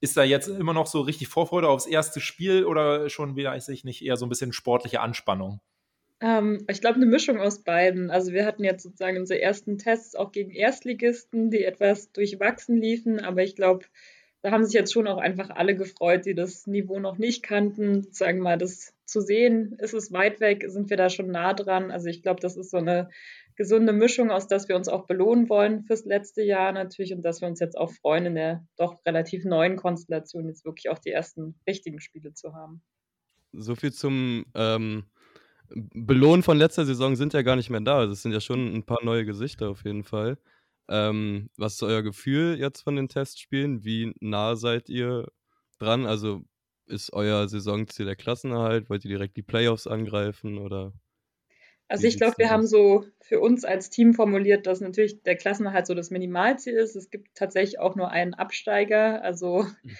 [0.00, 3.84] ist da jetzt immer noch so richtig Vorfreude aufs erste Spiel oder schon wieder, ich
[3.84, 5.60] nicht, eher so ein bisschen sportliche Anspannung?
[6.20, 8.10] Ähm, ich glaube, eine Mischung aus beiden.
[8.10, 13.20] Also wir hatten jetzt sozusagen unsere ersten Tests auch gegen Erstligisten, die etwas durchwachsen liefen,
[13.20, 13.84] aber ich glaube,
[14.42, 18.08] da haben sich jetzt schon auch einfach alle gefreut, die das Niveau noch nicht kannten,
[18.12, 19.76] sagen mal, das zu sehen.
[19.78, 20.64] Ist es weit weg?
[20.66, 21.92] Sind wir da schon nah dran?
[21.92, 23.08] Also ich glaube, das ist so eine
[23.54, 27.40] gesunde Mischung, aus dass wir uns auch belohnen wollen fürs letzte Jahr natürlich und dass
[27.40, 31.10] wir uns jetzt auch freuen, in der doch relativ neuen Konstellation jetzt wirklich auch die
[31.10, 32.82] ersten richtigen Spiele zu haben.
[33.52, 35.04] So viel zum ähm,
[35.68, 37.98] Belohnen von letzter Saison sind ja gar nicht mehr da.
[37.98, 40.38] Also es sind ja schon ein paar neue Gesichter auf jeden Fall.
[40.88, 43.84] Ähm, was ist euer Gefühl jetzt von den Testspielen?
[43.84, 45.28] Wie nah seid ihr
[45.78, 46.06] dran?
[46.06, 46.42] Also
[46.86, 48.90] ist euer Saisonziel der Klassenerhalt?
[48.90, 50.92] Wollt ihr direkt die Playoffs angreifen oder?
[51.88, 55.86] Also ich glaube, wir haben so für uns als Team formuliert, dass natürlich der Klassenerhalt
[55.86, 56.96] so das Minimalziel ist.
[56.96, 59.96] Es gibt tatsächlich auch nur einen Absteiger, also hm.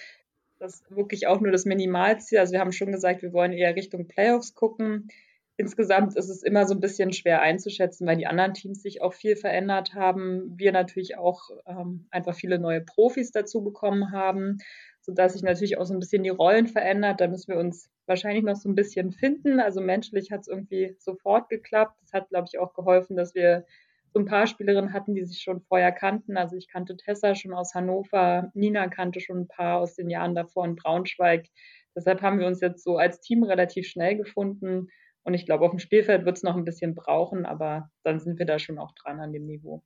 [0.59, 2.39] das ist wirklich auch nur das Minimalziel.
[2.39, 5.09] Also wir haben schon gesagt, wir wollen eher Richtung Playoffs gucken
[5.57, 9.13] insgesamt ist es immer so ein bisschen schwer einzuschätzen, weil die anderen Teams sich auch
[9.13, 10.57] viel verändert haben.
[10.57, 14.57] Wir natürlich auch ähm, einfach viele neue Profis dazu bekommen haben,
[15.01, 17.21] sodass sich natürlich auch so ein bisschen die Rollen verändert.
[17.21, 19.59] Da müssen wir uns wahrscheinlich noch so ein bisschen finden.
[19.59, 21.97] Also menschlich hat es irgendwie sofort geklappt.
[22.01, 23.65] Das hat, glaube ich, auch geholfen, dass wir
[24.13, 26.37] so ein paar Spielerinnen hatten, die sich schon vorher kannten.
[26.37, 30.35] Also ich kannte Tessa schon aus Hannover, Nina kannte schon ein paar aus den Jahren
[30.35, 31.47] davor in Braunschweig.
[31.95, 34.87] Deshalb haben wir uns jetzt so als Team relativ schnell gefunden
[35.23, 38.39] und ich glaube, auf dem Spielfeld wird es noch ein bisschen brauchen, aber dann sind
[38.39, 39.83] wir da schon auch dran an dem Niveau.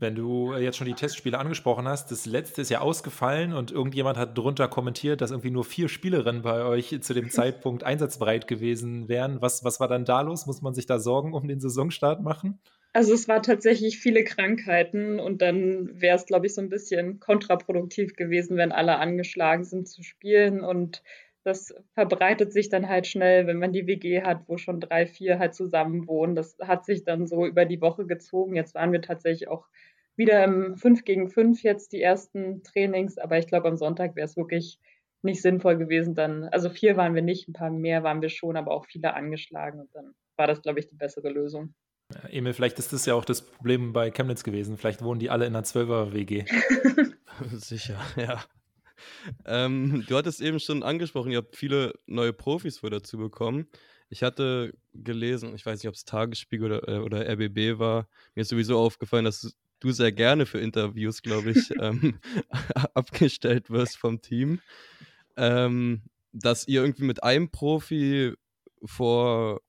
[0.00, 3.70] Wenn du äh, jetzt schon die Testspiele angesprochen hast, das letzte ist ja ausgefallen und
[3.70, 8.48] irgendjemand hat drunter kommentiert, dass irgendwie nur vier Spielerinnen bei euch zu dem Zeitpunkt einsatzbereit
[8.48, 9.42] gewesen wären.
[9.42, 10.46] Was, was war dann da los?
[10.46, 12.60] Muss man sich da Sorgen um den Saisonstart machen?
[12.94, 17.20] Also es war tatsächlich viele Krankheiten und dann wäre es, glaube ich, so ein bisschen
[17.20, 21.02] kontraproduktiv gewesen, wenn alle angeschlagen sind zu spielen und
[21.42, 25.38] das verbreitet sich dann halt schnell, wenn man die WG hat, wo schon drei, vier
[25.38, 26.34] halt zusammen wohnen.
[26.34, 28.56] Das hat sich dann so über die Woche gezogen.
[28.56, 29.66] Jetzt waren wir tatsächlich auch
[30.16, 34.26] wieder im 5 gegen 5 jetzt die ersten Trainings, aber ich glaube, am Sonntag wäre
[34.26, 34.78] es wirklich
[35.22, 36.14] nicht sinnvoll gewesen.
[36.14, 39.14] Dann, also vier waren wir nicht, ein paar mehr waren wir schon, aber auch viele
[39.14, 41.74] angeschlagen und dann war das, glaube ich, die bessere Lösung.
[42.28, 44.76] Emil, vielleicht ist das ja auch das Problem bei Chemnitz gewesen.
[44.76, 46.44] Vielleicht wohnen die alle in einer 12er-WG.
[47.56, 48.42] Sicher, ja.
[49.44, 53.66] Ähm, du hattest eben schon angesprochen, ihr habt viele neue Profis wohl dazu bekommen.
[54.08, 58.42] Ich hatte gelesen, ich weiß nicht, ob es Tagesspiegel oder, äh, oder RBB war, mir
[58.42, 62.18] ist sowieso aufgefallen, dass du sehr gerne für Interviews, glaube ich, ähm,
[62.94, 64.60] abgestellt wirst vom Team.
[65.36, 68.34] Ähm, dass ihr irgendwie mit einem Profi
[68.84, 69.60] vor,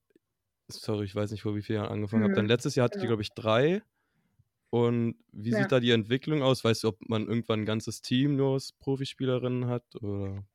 [0.68, 2.28] sorry, ich weiß nicht, vor wie vielen Jahren angefangen mhm.
[2.28, 2.38] habt.
[2.38, 3.82] Dann letztes Jahr hattet ihr, glaube ich, drei.
[4.72, 5.60] Und wie ja.
[5.60, 6.64] sieht da die Entwicklung aus?
[6.64, 9.84] Weißt du, ob man irgendwann ein ganzes Team nur aus Profispielerinnen hat?
[10.02, 10.46] Oder?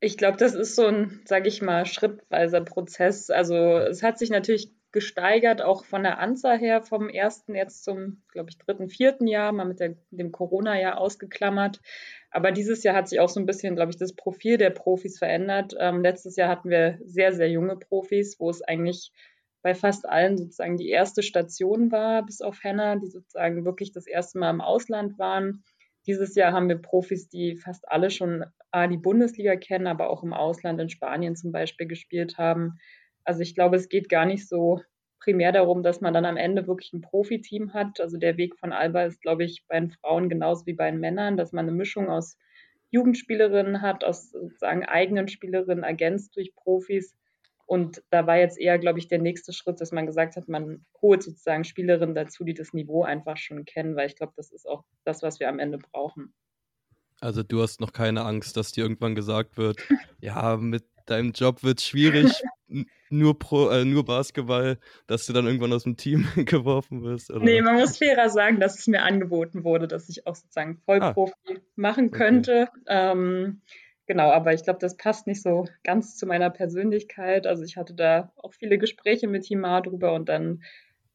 [0.00, 3.30] Ich glaube, das ist so ein, sage ich mal, schrittweiser Prozess.
[3.30, 8.22] Also es hat sich natürlich gesteigert, auch von der Anzahl her vom ersten jetzt zum,
[8.30, 11.80] glaube ich, dritten, vierten Jahr, mal mit der, dem Corona-Jahr ausgeklammert.
[12.30, 15.18] Aber dieses Jahr hat sich auch so ein bisschen, glaube ich, das Profil der Profis
[15.18, 15.74] verändert.
[15.80, 19.10] Ähm, letztes Jahr hatten wir sehr, sehr junge Profis, wo es eigentlich
[19.64, 24.06] bei fast allen sozusagen die erste Station war, bis auf Henna, die sozusagen wirklich das
[24.06, 25.64] erste Mal im Ausland waren.
[26.06, 30.22] Dieses Jahr haben wir Profis, die fast alle schon A, die Bundesliga kennen, aber auch
[30.22, 32.74] im Ausland in Spanien zum Beispiel gespielt haben.
[33.24, 34.82] Also ich glaube, es geht gar nicht so
[35.18, 38.02] primär darum, dass man dann am Ende wirklich ein Profiteam hat.
[38.02, 41.00] Also der Weg von Alba ist, glaube ich, bei den Frauen genauso wie bei den
[41.00, 42.36] Männern, dass man eine Mischung aus
[42.90, 47.16] Jugendspielerinnen hat, aus sozusagen eigenen Spielerinnen ergänzt durch Profis.
[47.66, 50.84] Und da war jetzt eher, glaube ich, der nächste Schritt, dass man gesagt hat, man
[51.00, 54.68] holt sozusagen Spielerinnen dazu, die das Niveau einfach schon kennen, weil ich glaube, das ist
[54.68, 56.34] auch das, was wir am Ende brauchen.
[57.20, 59.78] Also du hast noch keine Angst, dass dir irgendwann gesagt wird,
[60.20, 62.42] ja, mit deinem Job wird es schwierig,
[63.10, 67.30] nur, Pro, äh, nur Basketball, dass du dann irgendwann aus dem Team geworfen wirst?
[67.30, 67.44] Oder?
[67.44, 71.32] Nee, man muss fairer sagen, dass es mir angeboten wurde, dass ich auch sozusagen Vollprofi
[71.48, 72.68] ah, machen könnte.
[72.70, 72.82] Okay.
[72.88, 73.62] Ähm,
[74.06, 77.46] genau, aber ich glaube, das passt nicht so ganz zu meiner Persönlichkeit.
[77.46, 80.62] Also ich hatte da auch viele Gespräche mit Himar drüber und dann,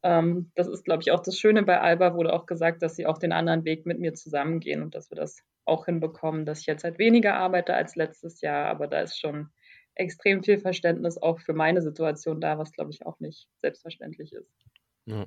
[0.04, 3.06] ähm, das ist, glaube ich, auch das Schöne bei Alba, wurde auch gesagt, dass sie
[3.06, 6.66] auch den anderen Weg mit mir zusammengehen und dass wir das auch hinbekommen, dass ich
[6.68, 9.50] jetzt halt weniger arbeite als letztes Jahr, aber da ist schon
[9.96, 14.52] extrem viel Verständnis auch für meine Situation da, was glaube ich auch nicht selbstverständlich ist.
[15.06, 15.26] Ja.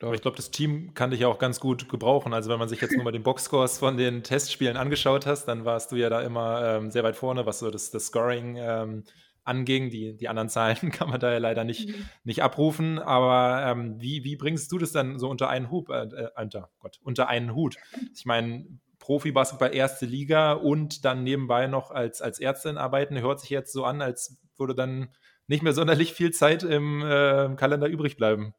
[0.00, 2.32] Aber ich glaube, das Team kann dich ja auch ganz gut gebrauchen.
[2.32, 5.64] Also wenn man sich jetzt nur mal den Boxscores von den Testspielen angeschaut hast, dann
[5.64, 9.04] warst du ja da immer ähm, sehr weit vorne, was so das, das Scoring ähm,
[9.44, 9.90] anging.
[9.90, 12.08] Die, die anderen Zahlen kann man da ja leider nicht, mhm.
[12.24, 12.98] nicht abrufen.
[12.98, 15.88] Aber ähm, wie, wie bringst du das dann so unter einen Hut?
[15.90, 17.76] Äh, äh, unter, Gott, unter einen Hut?
[18.14, 18.66] Ich meine,
[18.98, 23.84] Profibasketball erste Liga und dann nebenbei noch als, als Ärztin arbeiten, hört sich jetzt so
[23.84, 25.08] an, als würde dann
[25.46, 28.54] nicht mehr sonderlich viel Zeit im äh, Kalender übrig bleiben.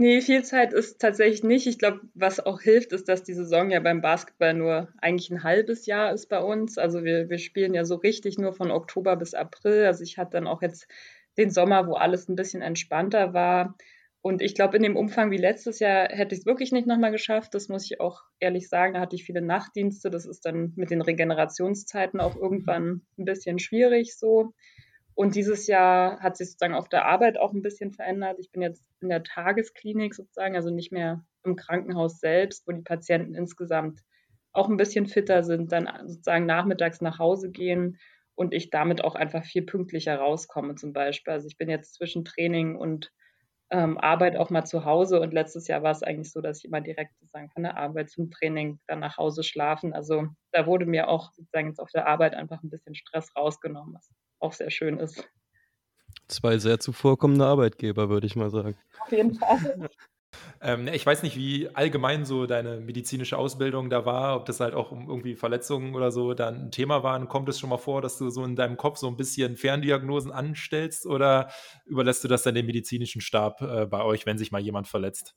[0.00, 1.66] Nee, viel Zeit ist tatsächlich nicht.
[1.66, 5.42] Ich glaube, was auch hilft, ist, dass die Saison ja beim Basketball nur eigentlich ein
[5.42, 6.78] halbes Jahr ist bei uns.
[6.78, 9.86] Also wir, wir spielen ja so richtig nur von Oktober bis April.
[9.86, 10.86] Also ich hatte dann auch jetzt
[11.36, 13.76] den Sommer, wo alles ein bisschen entspannter war.
[14.22, 17.10] Und ich glaube, in dem Umfang wie letztes Jahr hätte ich es wirklich nicht nochmal
[17.10, 17.54] geschafft.
[17.54, 18.94] Das muss ich auch ehrlich sagen.
[18.94, 20.10] Da hatte ich viele Nachtdienste.
[20.10, 24.52] Das ist dann mit den Regenerationszeiten auch irgendwann ein bisschen schwierig so.
[25.18, 28.38] Und dieses Jahr hat sich sozusagen auf der Arbeit auch ein bisschen verändert.
[28.38, 32.82] Ich bin jetzt in der Tagesklinik sozusagen, also nicht mehr im Krankenhaus selbst, wo die
[32.82, 33.98] Patienten insgesamt
[34.52, 37.98] auch ein bisschen fitter sind, dann sozusagen nachmittags nach Hause gehen
[38.36, 41.32] und ich damit auch einfach viel pünktlicher rauskomme zum Beispiel.
[41.32, 43.10] Also ich bin jetzt zwischen Training und
[43.70, 45.20] ähm, Arbeit auch mal zu Hause.
[45.20, 48.08] Und letztes Jahr war es eigentlich so, dass ich immer direkt sozusagen von der Arbeit
[48.10, 49.92] zum Training dann nach Hause schlafen.
[49.92, 53.96] Also da wurde mir auch sozusagen jetzt auf der Arbeit einfach ein bisschen Stress rausgenommen,
[54.40, 55.28] auch sehr schön ist.
[56.28, 58.76] Zwei sehr zuvorkommende Arbeitgeber, würde ich mal sagen.
[59.00, 59.88] Auf jeden Fall.
[60.60, 64.60] Ähm, ne, ich weiß nicht, wie allgemein so deine medizinische Ausbildung da war, ob das
[64.60, 67.24] halt auch um irgendwie Verletzungen oder so dann ein Thema war.
[67.26, 70.32] Kommt es schon mal vor, dass du so in deinem Kopf so ein bisschen Ferndiagnosen
[70.32, 71.50] anstellst oder
[71.86, 75.34] überlässt du das dann dem medizinischen Stab äh, bei euch, wenn sich mal jemand verletzt?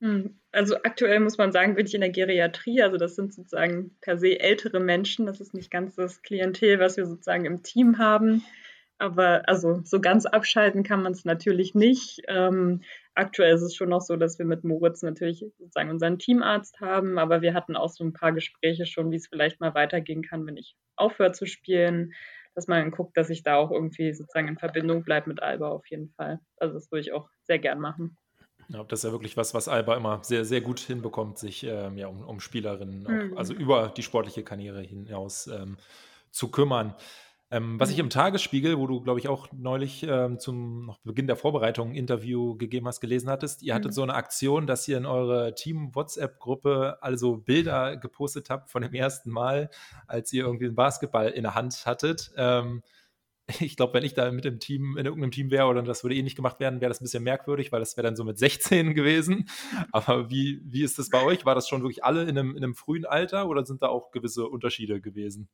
[0.00, 2.82] Hm, also aktuell muss man sagen, bin ich in der Geriatrie.
[2.82, 5.26] Also das sind sozusagen per se ältere Menschen.
[5.26, 8.44] Das ist nicht ganz das Klientel, was wir sozusagen im Team haben.
[8.98, 12.22] Aber also so ganz abschalten kann man es natürlich nicht.
[12.28, 12.82] Ähm,
[13.14, 17.18] aktuell ist es schon noch so, dass wir mit Moritz natürlich sozusagen unseren Teamarzt haben,
[17.18, 20.46] aber wir hatten auch so ein paar Gespräche schon, wie es vielleicht mal weitergehen kann,
[20.46, 22.12] wenn ich aufhöre zu spielen,
[22.54, 25.86] dass man guckt, dass ich da auch irgendwie sozusagen in Verbindung bleibe mit Alba auf
[25.88, 26.40] jeden Fall.
[26.56, 28.16] Also das würde ich auch sehr gern machen.
[28.68, 31.96] Ja, das ist ja wirklich was, was Alba immer sehr, sehr gut hinbekommt, sich ähm,
[31.96, 33.38] ja, um, um Spielerinnen, auch, mhm.
[33.38, 35.76] also über die sportliche Karriere hinaus ähm,
[36.30, 36.94] zu kümmern.
[37.48, 41.28] Ähm, was ich im Tagesspiegel, wo du, glaube ich, auch neulich ähm, zum noch Beginn
[41.28, 43.94] der Vorbereitung ein Interview gegeben hast, gelesen hattest, ihr hattet mhm.
[43.94, 49.30] so eine Aktion, dass ihr in eure Team-WhatsApp-Gruppe also Bilder gepostet habt von dem ersten
[49.30, 49.70] Mal,
[50.08, 52.32] als ihr irgendwie einen Basketball in der Hand hattet.
[53.60, 56.16] Ich glaube, wenn ich da mit dem Team, in irgendeinem Team wäre oder das würde
[56.16, 58.38] eh nicht gemacht werden, wäre das ein bisschen merkwürdig, weil das wäre dann so mit
[58.38, 59.48] 16 gewesen.
[59.92, 61.44] Aber wie, wie ist das bei euch?
[61.44, 64.10] War das schon wirklich alle in einem, in einem frühen Alter oder sind da auch
[64.10, 65.48] gewisse Unterschiede gewesen?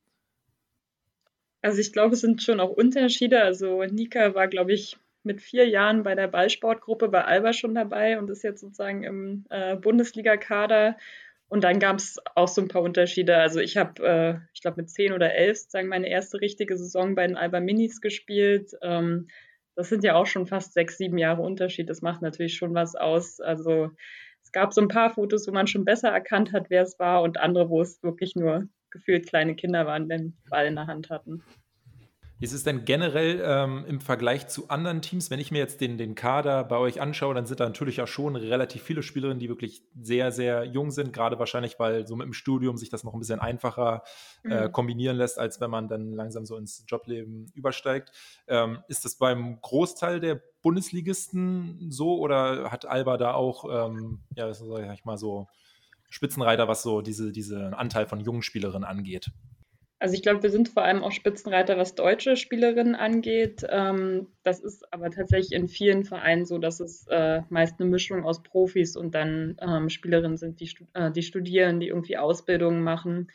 [1.61, 3.43] Also ich glaube, es sind schon auch Unterschiede.
[3.43, 8.19] Also Nika war, glaube ich, mit vier Jahren bei der Ballsportgruppe bei Alba schon dabei
[8.19, 10.97] und ist jetzt sozusagen im äh, Bundesliga-Kader.
[11.53, 13.37] Und dann gab es auch so ein paar Unterschiede.
[13.37, 17.15] Also ich habe, äh, ich glaube, mit zehn oder elf sozusagen meine erste richtige Saison
[17.15, 18.73] bei den Alba Minis gespielt.
[18.81, 19.29] Ähm,
[19.75, 21.91] das sind ja auch schon fast sechs, sieben Jahre Unterschied.
[21.91, 23.38] Das macht natürlich schon was aus.
[23.38, 23.91] Also
[24.43, 27.21] es gab so ein paar Fotos, wo man schon besser erkannt hat, wer es war
[27.21, 31.11] und andere, wo es wirklich nur gefühlt kleine Kinder waren, den Ball in der Hand
[31.11, 31.43] hatten.
[32.43, 35.97] Ist es denn generell ähm, im Vergleich zu anderen Teams, wenn ich mir jetzt den,
[35.97, 39.49] den Kader bei euch anschaue, dann sind da natürlich auch schon relativ viele Spielerinnen, die
[39.49, 43.15] wirklich sehr, sehr jung sind, gerade wahrscheinlich, weil so mit dem Studium sich das noch
[43.15, 44.03] ein bisschen einfacher
[44.43, 44.73] äh, mhm.
[44.73, 48.11] kombinieren lässt, als wenn man dann langsam so ins Jobleben übersteigt.
[48.49, 54.53] Ähm, ist das beim Großteil der Bundesligisten so oder hat Alba da auch, ähm, ja,
[54.53, 55.47] sag ich mal so,
[56.11, 59.31] Spitzenreiter, was so diese, diese Anteil von jungen Spielerinnen angeht?
[60.03, 63.65] Also ich glaube, wir sind vor allem auch Spitzenreiter, was deutsche Spielerinnen angeht.
[63.69, 68.25] Ähm, das ist aber tatsächlich in vielen Vereinen so, dass es äh, meist eine Mischung
[68.25, 73.31] aus Profis und dann ähm, Spielerinnen sind, die, äh, die studieren, die irgendwie Ausbildungen machen.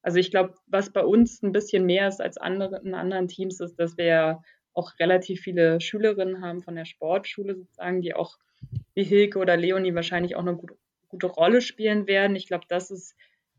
[0.00, 3.58] Also ich glaube, was bei uns ein bisschen mehr ist als andere, in anderen Teams,
[3.58, 8.38] ist, dass wir auch relativ viele Schülerinnen haben von der Sportschule sozusagen, die auch
[8.94, 10.76] wie Hilke oder Leonie wahrscheinlich auch eine gute,
[11.08, 12.36] gute Rolle spielen werden.
[12.36, 13.16] Ich glaube, das ist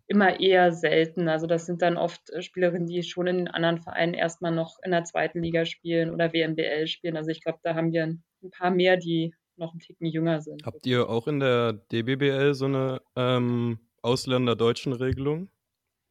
[0.08, 1.28] immer eher selten.
[1.28, 4.78] Also das sind dann oft äh, Spielerinnen, die schon in den anderen Vereinen erstmal noch
[4.84, 7.18] in der zweiten Liga spielen oder WMBL spielen.
[7.18, 10.66] Also ich glaube, da haben wir ein paar mehr, die noch einen Ticken jünger sind.
[10.66, 15.50] Habt ihr auch in der DBBL so eine ähm, Ausländer-Deutschen Regelung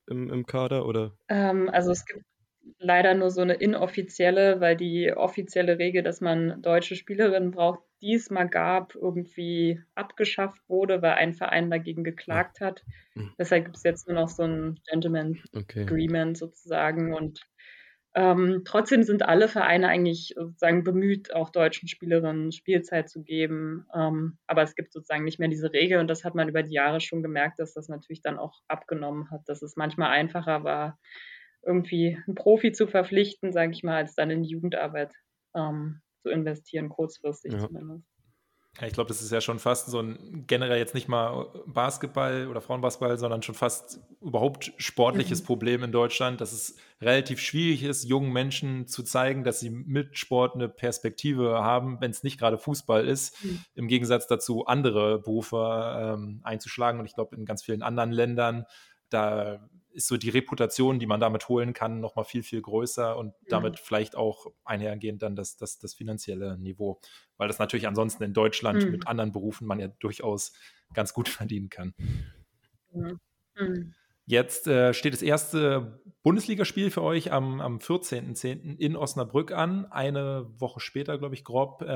[0.09, 0.87] im, im Kader?
[0.87, 1.13] Oder?
[1.29, 2.25] Ähm, also es gibt
[2.79, 8.49] leider nur so eine inoffizielle, weil die offizielle Regel, dass man deutsche Spielerinnen braucht, diesmal
[8.49, 12.85] gab, irgendwie abgeschafft wurde, weil ein Verein dagegen geklagt hat.
[13.15, 13.33] Mhm.
[13.38, 15.83] Deshalb gibt es jetzt nur noch so ein Gentleman okay.
[15.83, 17.15] Agreement sozusagen.
[17.15, 17.41] Und
[18.15, 23.87] ähm, trotzdem sind alle Vereine eigentlich sozusagen bemüht, auch deutschen Spielerinnen Spielzeit zu geben.
[23.95, 26.75] Ähm, aber es gibt sozusagen nicht mehr diese Regel und das hat man über die
[26.75, 30.99] Jahre schon gemerkt, dass das natürlich dann auch abgenommen hat, dass es manchmal einfacher war,
[31.65, 35.15] irgendwie einen Profi zu verpflichten, sage ich mal, als dann in die Jugendarbeit
[35.55, 37.59] ähm, zu investieren, kurzfristig ja.
[37.59, 38.07] zumindest.
[38.81, 42.49] Ja, ich glaube, das ist ja schon fast so ein generell jetzt nicht mal Basketball
[42.49, 45.47] oder Frauenbasketball, sondern schon fast überhaupt sportliches mhm.
[45.47, 50.17] Problem in Deutschland, dass es relativ schwierig ist, jungen Menschen zu zeigen, dass sie mit
[50.17, 53.63] Sport eine Perspektive haben, wenn es nicht gerade Fußball ist, mhm.
[53.75, 56.99] im Gegensatz dazu andere Berufe ähm, einzuschlagen.
[56.99, 58.65] Und ich glaube, in ganz vielen anderen Ländern,
[59.11, 63.29] da ist so die Reputation, die man damit holen kann, nochmal viel, viel größer und
[63.29, 63.47] mhm.
[63.49, 67.01] damit vielleicht auch einhergehend dann das, das, das finanzielle Niveau.
[67.37, 68.91] Weil das natürlich ansonsten in Deutschland mhm.
[68.91, 70.53] mit anderen Berufen man ja durchaus
[70.95, 71.95] ganz gut verdienen kann.
[72.93, 73.95] Mhm.
[74.25, 78.79] Jetzt äh, steht das erste Bundesligaspiel für euch am, am 14.10.
[78.79, 79.91] in Osnabrück an.
[79.91, 81.87] Eine Woche später, glaube ich, grob, äh,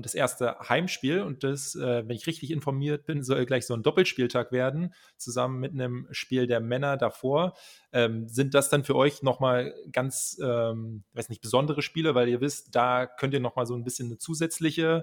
[0.00, 1.22] das erste Heimspiel.
[1.22, 5.58] Und das, äh, wenn ich richtig informiert bin, soll gleich so ein Doppelspieltag werden, zusammen
[5.58, 7.54] mit einem Spiel der Männer davor.
[7.92, 12.40] Ähm, sind das dann für euch nochmal ganz, ähm, weiß nicht, besondere Spiele, weil ihr
[12.40, 15.02] wisst, da könnt ihr nochmal so ein bisschen eine zusätzliche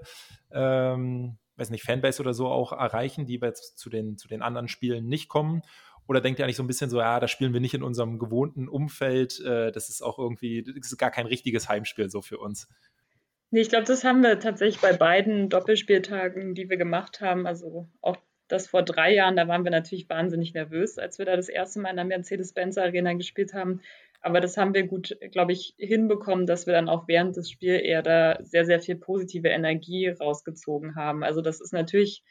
[0.51, 4.69] ähm, weiß nicht, Fanbase oder so auch erreichen, die jetzt zu den, zu den anderen
[4.69, 5.61] Spielen nicht kommen?
[6.09, 8.17] Oder denkt ihr eigentlich so ein bisschen so, ja, da spielen wir nicht in unserem
[8.17, 12.39] gewohnten Umfeld, äh, das ist auch irgendwie, das ist gar kein richtiges Heimspiel so für
[12.39, 12.67] uns?
[13.51, 17.45] Nee, ich glaube, das haben wir tatsächlich bei beiden Doppelspieltagen, die wir gemacht haben.
[17.45, 18.17] Also auch
[18.47, 21.79] das vor drei Jahren, da waren wir natürlich wahnsinnig nervös, als wir da das erste
[21.79, 23.81] Mal in der Mercedes-Benz Arena gespielt haben.
[24.21, 27.83] Aber das haben wir gut, glaube ich, hinbekommen, dass wir dann auch während des Spiels
[27.83, 31.23] eher da sehr, sehr viel positive Energie rausgezogen haben.
[31.23, 32.23] Also das ist natürlich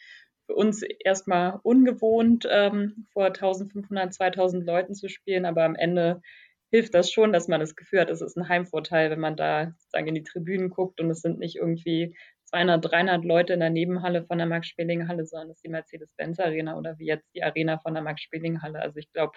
[0.49, 6.23] für uns erstmal ungewohnt, ähm, vor 1500, 2000 Leuten zu spielen, aber am Ende
[6.71, 9.73] hilft das schon, dass man das Gefühl hat, es ist ein Heimvorteil, wenn man da
[9.77, 13.69] sozusagen in die Tribünen guckt und es sind nicht irgendwie 200, 300 Leute in der
[13.69, 17.93] Nebenhalle von der Max-Schmeling-Halle, sondern es ist die Mercedes-Benz-Arena oder wie jetzt die Arena von
[17.93, 18.81] der Max-Schmeling-Halle.
[18.81, 19.37] Also ich glaube,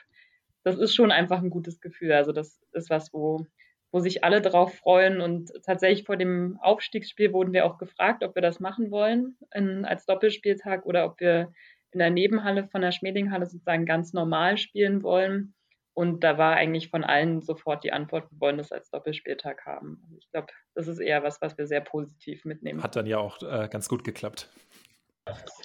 [0.63, 2.13] das ist schon einfach ein gutes Gefühl.
[2.13, 3.45] Also das ist was, wo
[3.91, 5.21] wo sich alle drauf freuen.
[5.21, 9.86] Und tatsächlich vor dem Aufstiegsspiel wurden wir auch gefragt, ob wir das machen wollen in,
[9.86, 11.51] als Doppelspieltag oder ob wir
[11.91, 15.54] in der Nebenhalle von der Schmedinghalle sozusagen ganz normal spielen wollen.
[15.93, 20.01] Und da war eigentlich von allen sofort die Antwort, wir wollen das als Doppelspieltag haben.
[20.06, 22.82] Also ich glaube, das ist eher was, was wir sehr positiv mitnehmen.
[22.82, 24.49] Hat dann ja auch äh, ganz gut geklappt.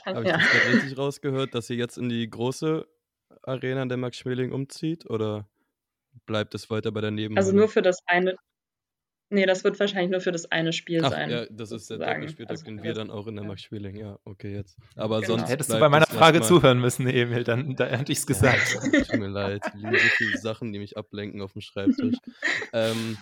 [0.04, 0.36] Habe ich ja.
[0.36, 2.86] das richtig rausgehört, dass ihr jetzt in die große
[3.42, 5.08] Arena der Max Schmeling umzieht?
[5.08, 5.48] Oder?
[6.24, 7.44] Bleibt es weiter bei der Nebenhalle?
[7.44, 8.36] Also nur für das eine.
[9.28, 11.30] Nee, das wird wahrscheinlich nur für das eine Spiel Ach, sein.
[11.30, 13.96] Ja, das ist der Doppelspieltag, also, den wir dann auch in der Max Schmeling.
[13.96, 14.78] Ja, okay, jetzt.
[14.94, 15.38] Aber genau.
[15.38, 15.50] sonst.
[15.50, 18.78] Hättest du bei meiner Frage zuhören müssen, Emil, dann da hätte ich es gesagt.
[18.92, 19.62] Ja, tut mir leid.
[19.66, 22.16] Ich liebe so viele Sachen, die mich ablenken auf dem Schreibtisch.
[22.72, 23.18] ähm,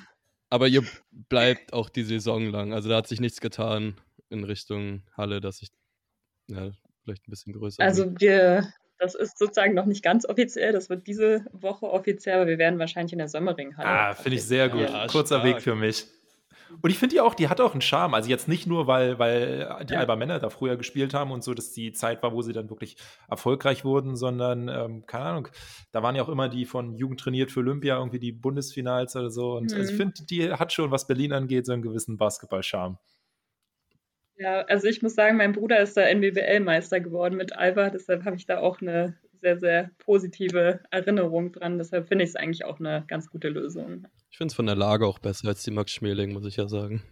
[0.50, 2.74] aber ihr bleibt auch die Saison lang.
[2.74, 3.96] Also da hat sich nichts getan
[4.28, 5.70] in Richtung Halle, dass ich
[6.48, 6.70] ja,
[7.02, 8.68] vielleicht ein bisschen größer Also wir
[9.04, 10.72] das ist sozusagen noch nicht ganz offiziell.
[10.72, 13.88] Das wird diese Woche offiziell, aber wir werden wahrscheinlich in der Sömmering-Halle.
[13.88, 14.80] Ah, finde ich sehr gut.
[14.80, 15.44] Ja, Kurzer stark.
[15.44, 16.06] Weg für mich.
[16.80, 18.14] Und ich finde die auch, die hat auch einen Charme.
[18.14, 21.54] Also jetzt nicht nur, weil, weil die Alba Männer da früher gespielt haben und so,
[21.54, 22.96] dass die Zeit war, wo sie dann wirklich
[23.28, 25.48] erfolgreich wurden, sondern, ähm, keine Ahnung,
[25.92, 29.30] da waren ja auch immer die von Jugend trainiert für Olympia, irgendwie die Bundesfinals oder
[29.30, 29.56] so.
[29.56, 29.76] Und mhm.
[29.76, 30.02] also ich mhm.
[30.02, 32.98] finde, die hat schon, was Berlin angeht, so einen gewissen Basketball-Charme.
[34.36, 38.36] Ja, also ich muss sagen, mein Bruder ist da NBBL-Meister geworden mit Alba, deshalb habe
[38.36, 41.76] ich da auch eine sehr, sehr positive Erinnerung dran.
[41.76, 44.06] Deshalb finde ich es eigentlich auch eine ganz gute Lösung.
[44.30, 46.66] Ich finde es von der Lage auch besser als die Max Schmeling, muss ich ja
[46.66, 47.02] sagen.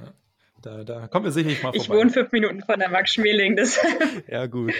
[0.00, 0.12] Ja,
[0.60, 1.78] da, da kommen wir sicherlich mal vorbei.
[1.80, 3.54] Ich wohne fünf Minuten von der Max Schmeling.
[3.54, 3.78] Das
[4.26, 4.74] ja, gut.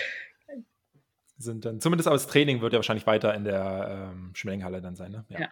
[1.37, 5.13] Sind dann, zumindest das Training wird ja wahrscheinlich weiter in der ähm, Schmelinghalle dann sein,
[5.13, 5.25] ne?
[5.29, 5.41] Ja.
[5.41, 5.49] ja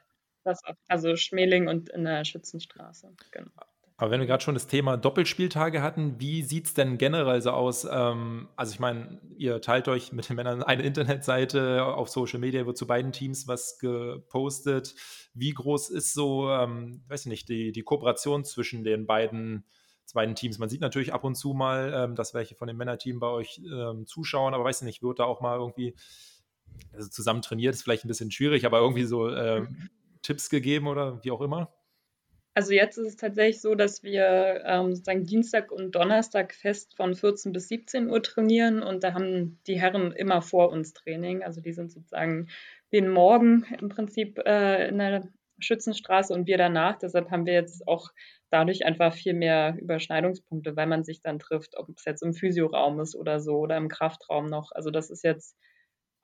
[0.46, 0.60] das.
[0.88, 3.14] Also Schmeling und in der Schützenstraße.
[3.30, 3.50] Genau.
[3.98, 7.50] Aber wenn wir gerade schon das Thema Doppelspieltage hatten, wie sieht es denn generell so
[7.52, 7.86] aus?
[7.90, 12.66] Ähm, also ich meine, ihr teilt euch mit den Männern eine Internetseite, auf Social Media
[12.66, 14.94] wird zu beiden Teams was gepostet.
[15.32, 19.64] Wie groß ist so, ähm, weiß ich nicht, die, die Kooperation zwischen den beiden,
[20.12, 20.58] beiden Teams?
[20.58, 23.62] Man sieht natürlich ab und zu mal, ähm, dass welche von dem Männerteam bei euch
[23.64, 25.94] ähm, zuschauen, aber weiß ich nicht, wird da auch mal irgendwie
[26.92, 29.66] also zusammen trainiert, ist vielleicht ein bisschen schwierig, aber irgendwie so äh,
[30.20, 31.72] Tipps gegeben oder wie auch immer?
[32.56, 37.14] Also jetzt ist es tatsächlich so, dass wir ähm, sozusagen Dienstag und Donnerstag fest von
[37.14, 41.42] 14 bis 17 Uhr trainieren und da haben die Herren immer vor uns Training.
[41.42, 42.48] Also die sind sozusagen
[42.94, 45.28] den Morgen im Prinzip äh, in der
[45.58, 46.96] Schützenstraße und wir danach.
[46.96, 48.08] Deshalb haben wir jetzt auch
[48.48, 52.98] dadurch einfach viel mehr Überschneidungspunkte, weil man sich dann trifft, ob es jetzt im Physioraum
[53.00, 54.72] ist oder so oder im Kraftraum noch.
[54.72, 55.58] Also das ist jetzt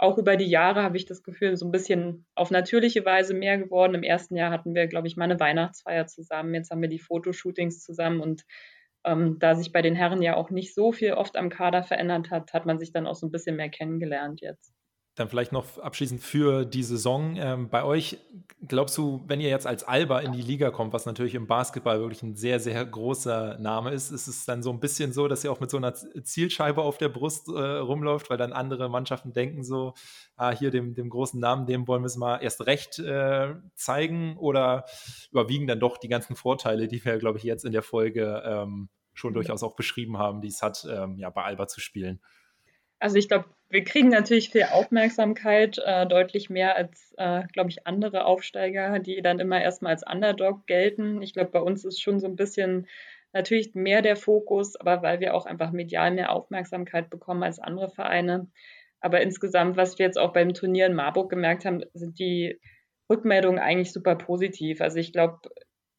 [0.03, 3.57] auch über die Jahre habe ich das Gefühl, so ein bisschen auf natürliche Weise mehr
[3.57, 3.95] geworden.
[3.95, 6.55] Im ersten Jahr hatten wir, glaube ich, mal eine Weihnachtsfeier zusammen.
[6.55, 8.43] Jetzt haben wir die Fotoshootings zusammen und
[9.05, 12.31] ähm, da sich bei den Herren ja auch nicht so viel oft am Kader verändert
[12.31, 14.75] hat, hat man sich dann auch so ein bisschen mehr kennengelernt jetzt.
[15.15, 17.37] Dann vielleicht noch abschließend für die Saison.
[17.37, 18.17] Ähm, bei euch,
[18.67, 22.01] glaubst du, wenn ihr jetzt als Alba in die Liga kommt, was natürlich im Basketball
[22.01, 25.45] wirklich ein sehr, sehr großer Name ist, ist es dann so ein bisschen so, dass
[25.45, 29.35] ihr auch mit so einer Zielscheibe auf der Brust äh, rumläuft, weil dann andere Mannschaften
[29.35, 29.93] denken so,
[30.37, 34.39] ah, hier dem, dem großen Namen, dem wollen wir es mal erst recht äh, zeigen
[34.39, 34.87] oder
[35.31, 38.89] überwiegen dann doch die ganzen Vorteile, die wir, glaube ich, jetzt in der Folge ähm,
[39.13, 42.21] schon durchaus auch beschrieben haben, die es hat, ähm, ja, bei Alba zu spielen?
[42.99, 47.87] Also ich glaube, wir kriegen natürlich viel Aufmerksamkeit, äh, deutlich mehr als, äh, glaube ich,
[47.87, 51.23] andere Aufsteiger, die dann immer erstmal als Underdog gelten.
[51.23, 52.87] Ich glaube, bei uns ist schon so ein bisschen
[53.33, 57.89] natürlich mehr der Fokus, aber weil wir auch einfach medial mehr Aufmerksamkeit bekommen als andere
[57.89, 58.49] Vereine.
[59.01, 62.61] Aber insgesamt, was wir jetzt auch beim Turnier in Marburg gemerkt haben, sind die
[63.09, 64.83] Rückmeldungen eigentlich super positiv.
[64.83, 65.39] Also ich glaube,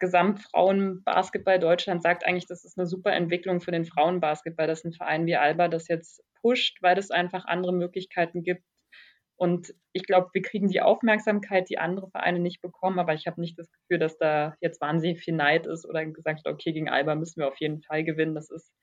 [0.04, 5.26] Gesamtfrauenbasketball Deutschland sagt eigentlich, das ist eine super Entwicklung für den Frauenbasketball, dass ein Verein
[5.26, 8.64] wie Alba das jetzt pusht, weil es einfach andere Möglichkeiten gibt.
[9.38, 13.40] Und ich glaube, wir kriegen die Aufmerksamkeit, die andere Vereine nicht bekommen, aber ich habe
[13.40, 16.90] nicht das Gefühl, dass da jetzt wahnsinnig viel Neid ist oder gesagt wird, okay, gegen
[16.90, 18.36] Alba müssen wir auf jeden Fall gewinnen.
[18.36, 18.74] Das ist,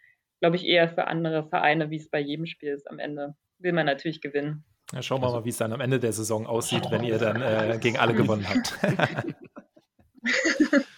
[0.41, 2.91] glaube ich, eher für andere Vereine, wie es bei jedem Spiel ist.
[2.91, 4.65] Am Ende will man natürlich gewinnen.
[4.95, 7.19] Ja, schauen wir also, mal, wie es dann am Ende der Saison aussieht, wenn ihr
[7.19, 8.75] dann äh, gegen alle gewonnen habt.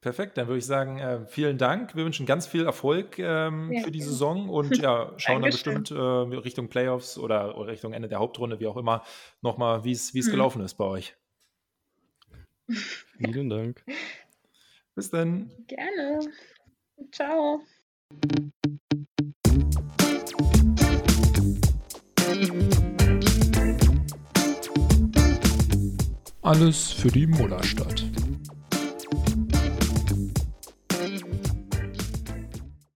[0.00, 1.94] Perfekt, dann würde ich sagen, äh, vielen Dank.
[1.94, 5.90] Wir wünschen ganz viel Erfolg ähm, ja, für die Saison und ja, schauen dann bestimmt
[5.90, 9.04] äh, Richtung Playoffs oder, oder, Richtung Ende der Hauptrunde, wie auch immer,
[9.42, 10.30] nochmal, wie es hm.
[10.30, 11.16] gelaufen ist bei euch.
[13.18, 13.84] Vielen Dank.
[14.94, 15.50] Bis dann.
[15.66, 16.20] Gerne.
[17.12, 17.60] Ciao.
[26.40, 28.09] Alles für die Mullerstadt.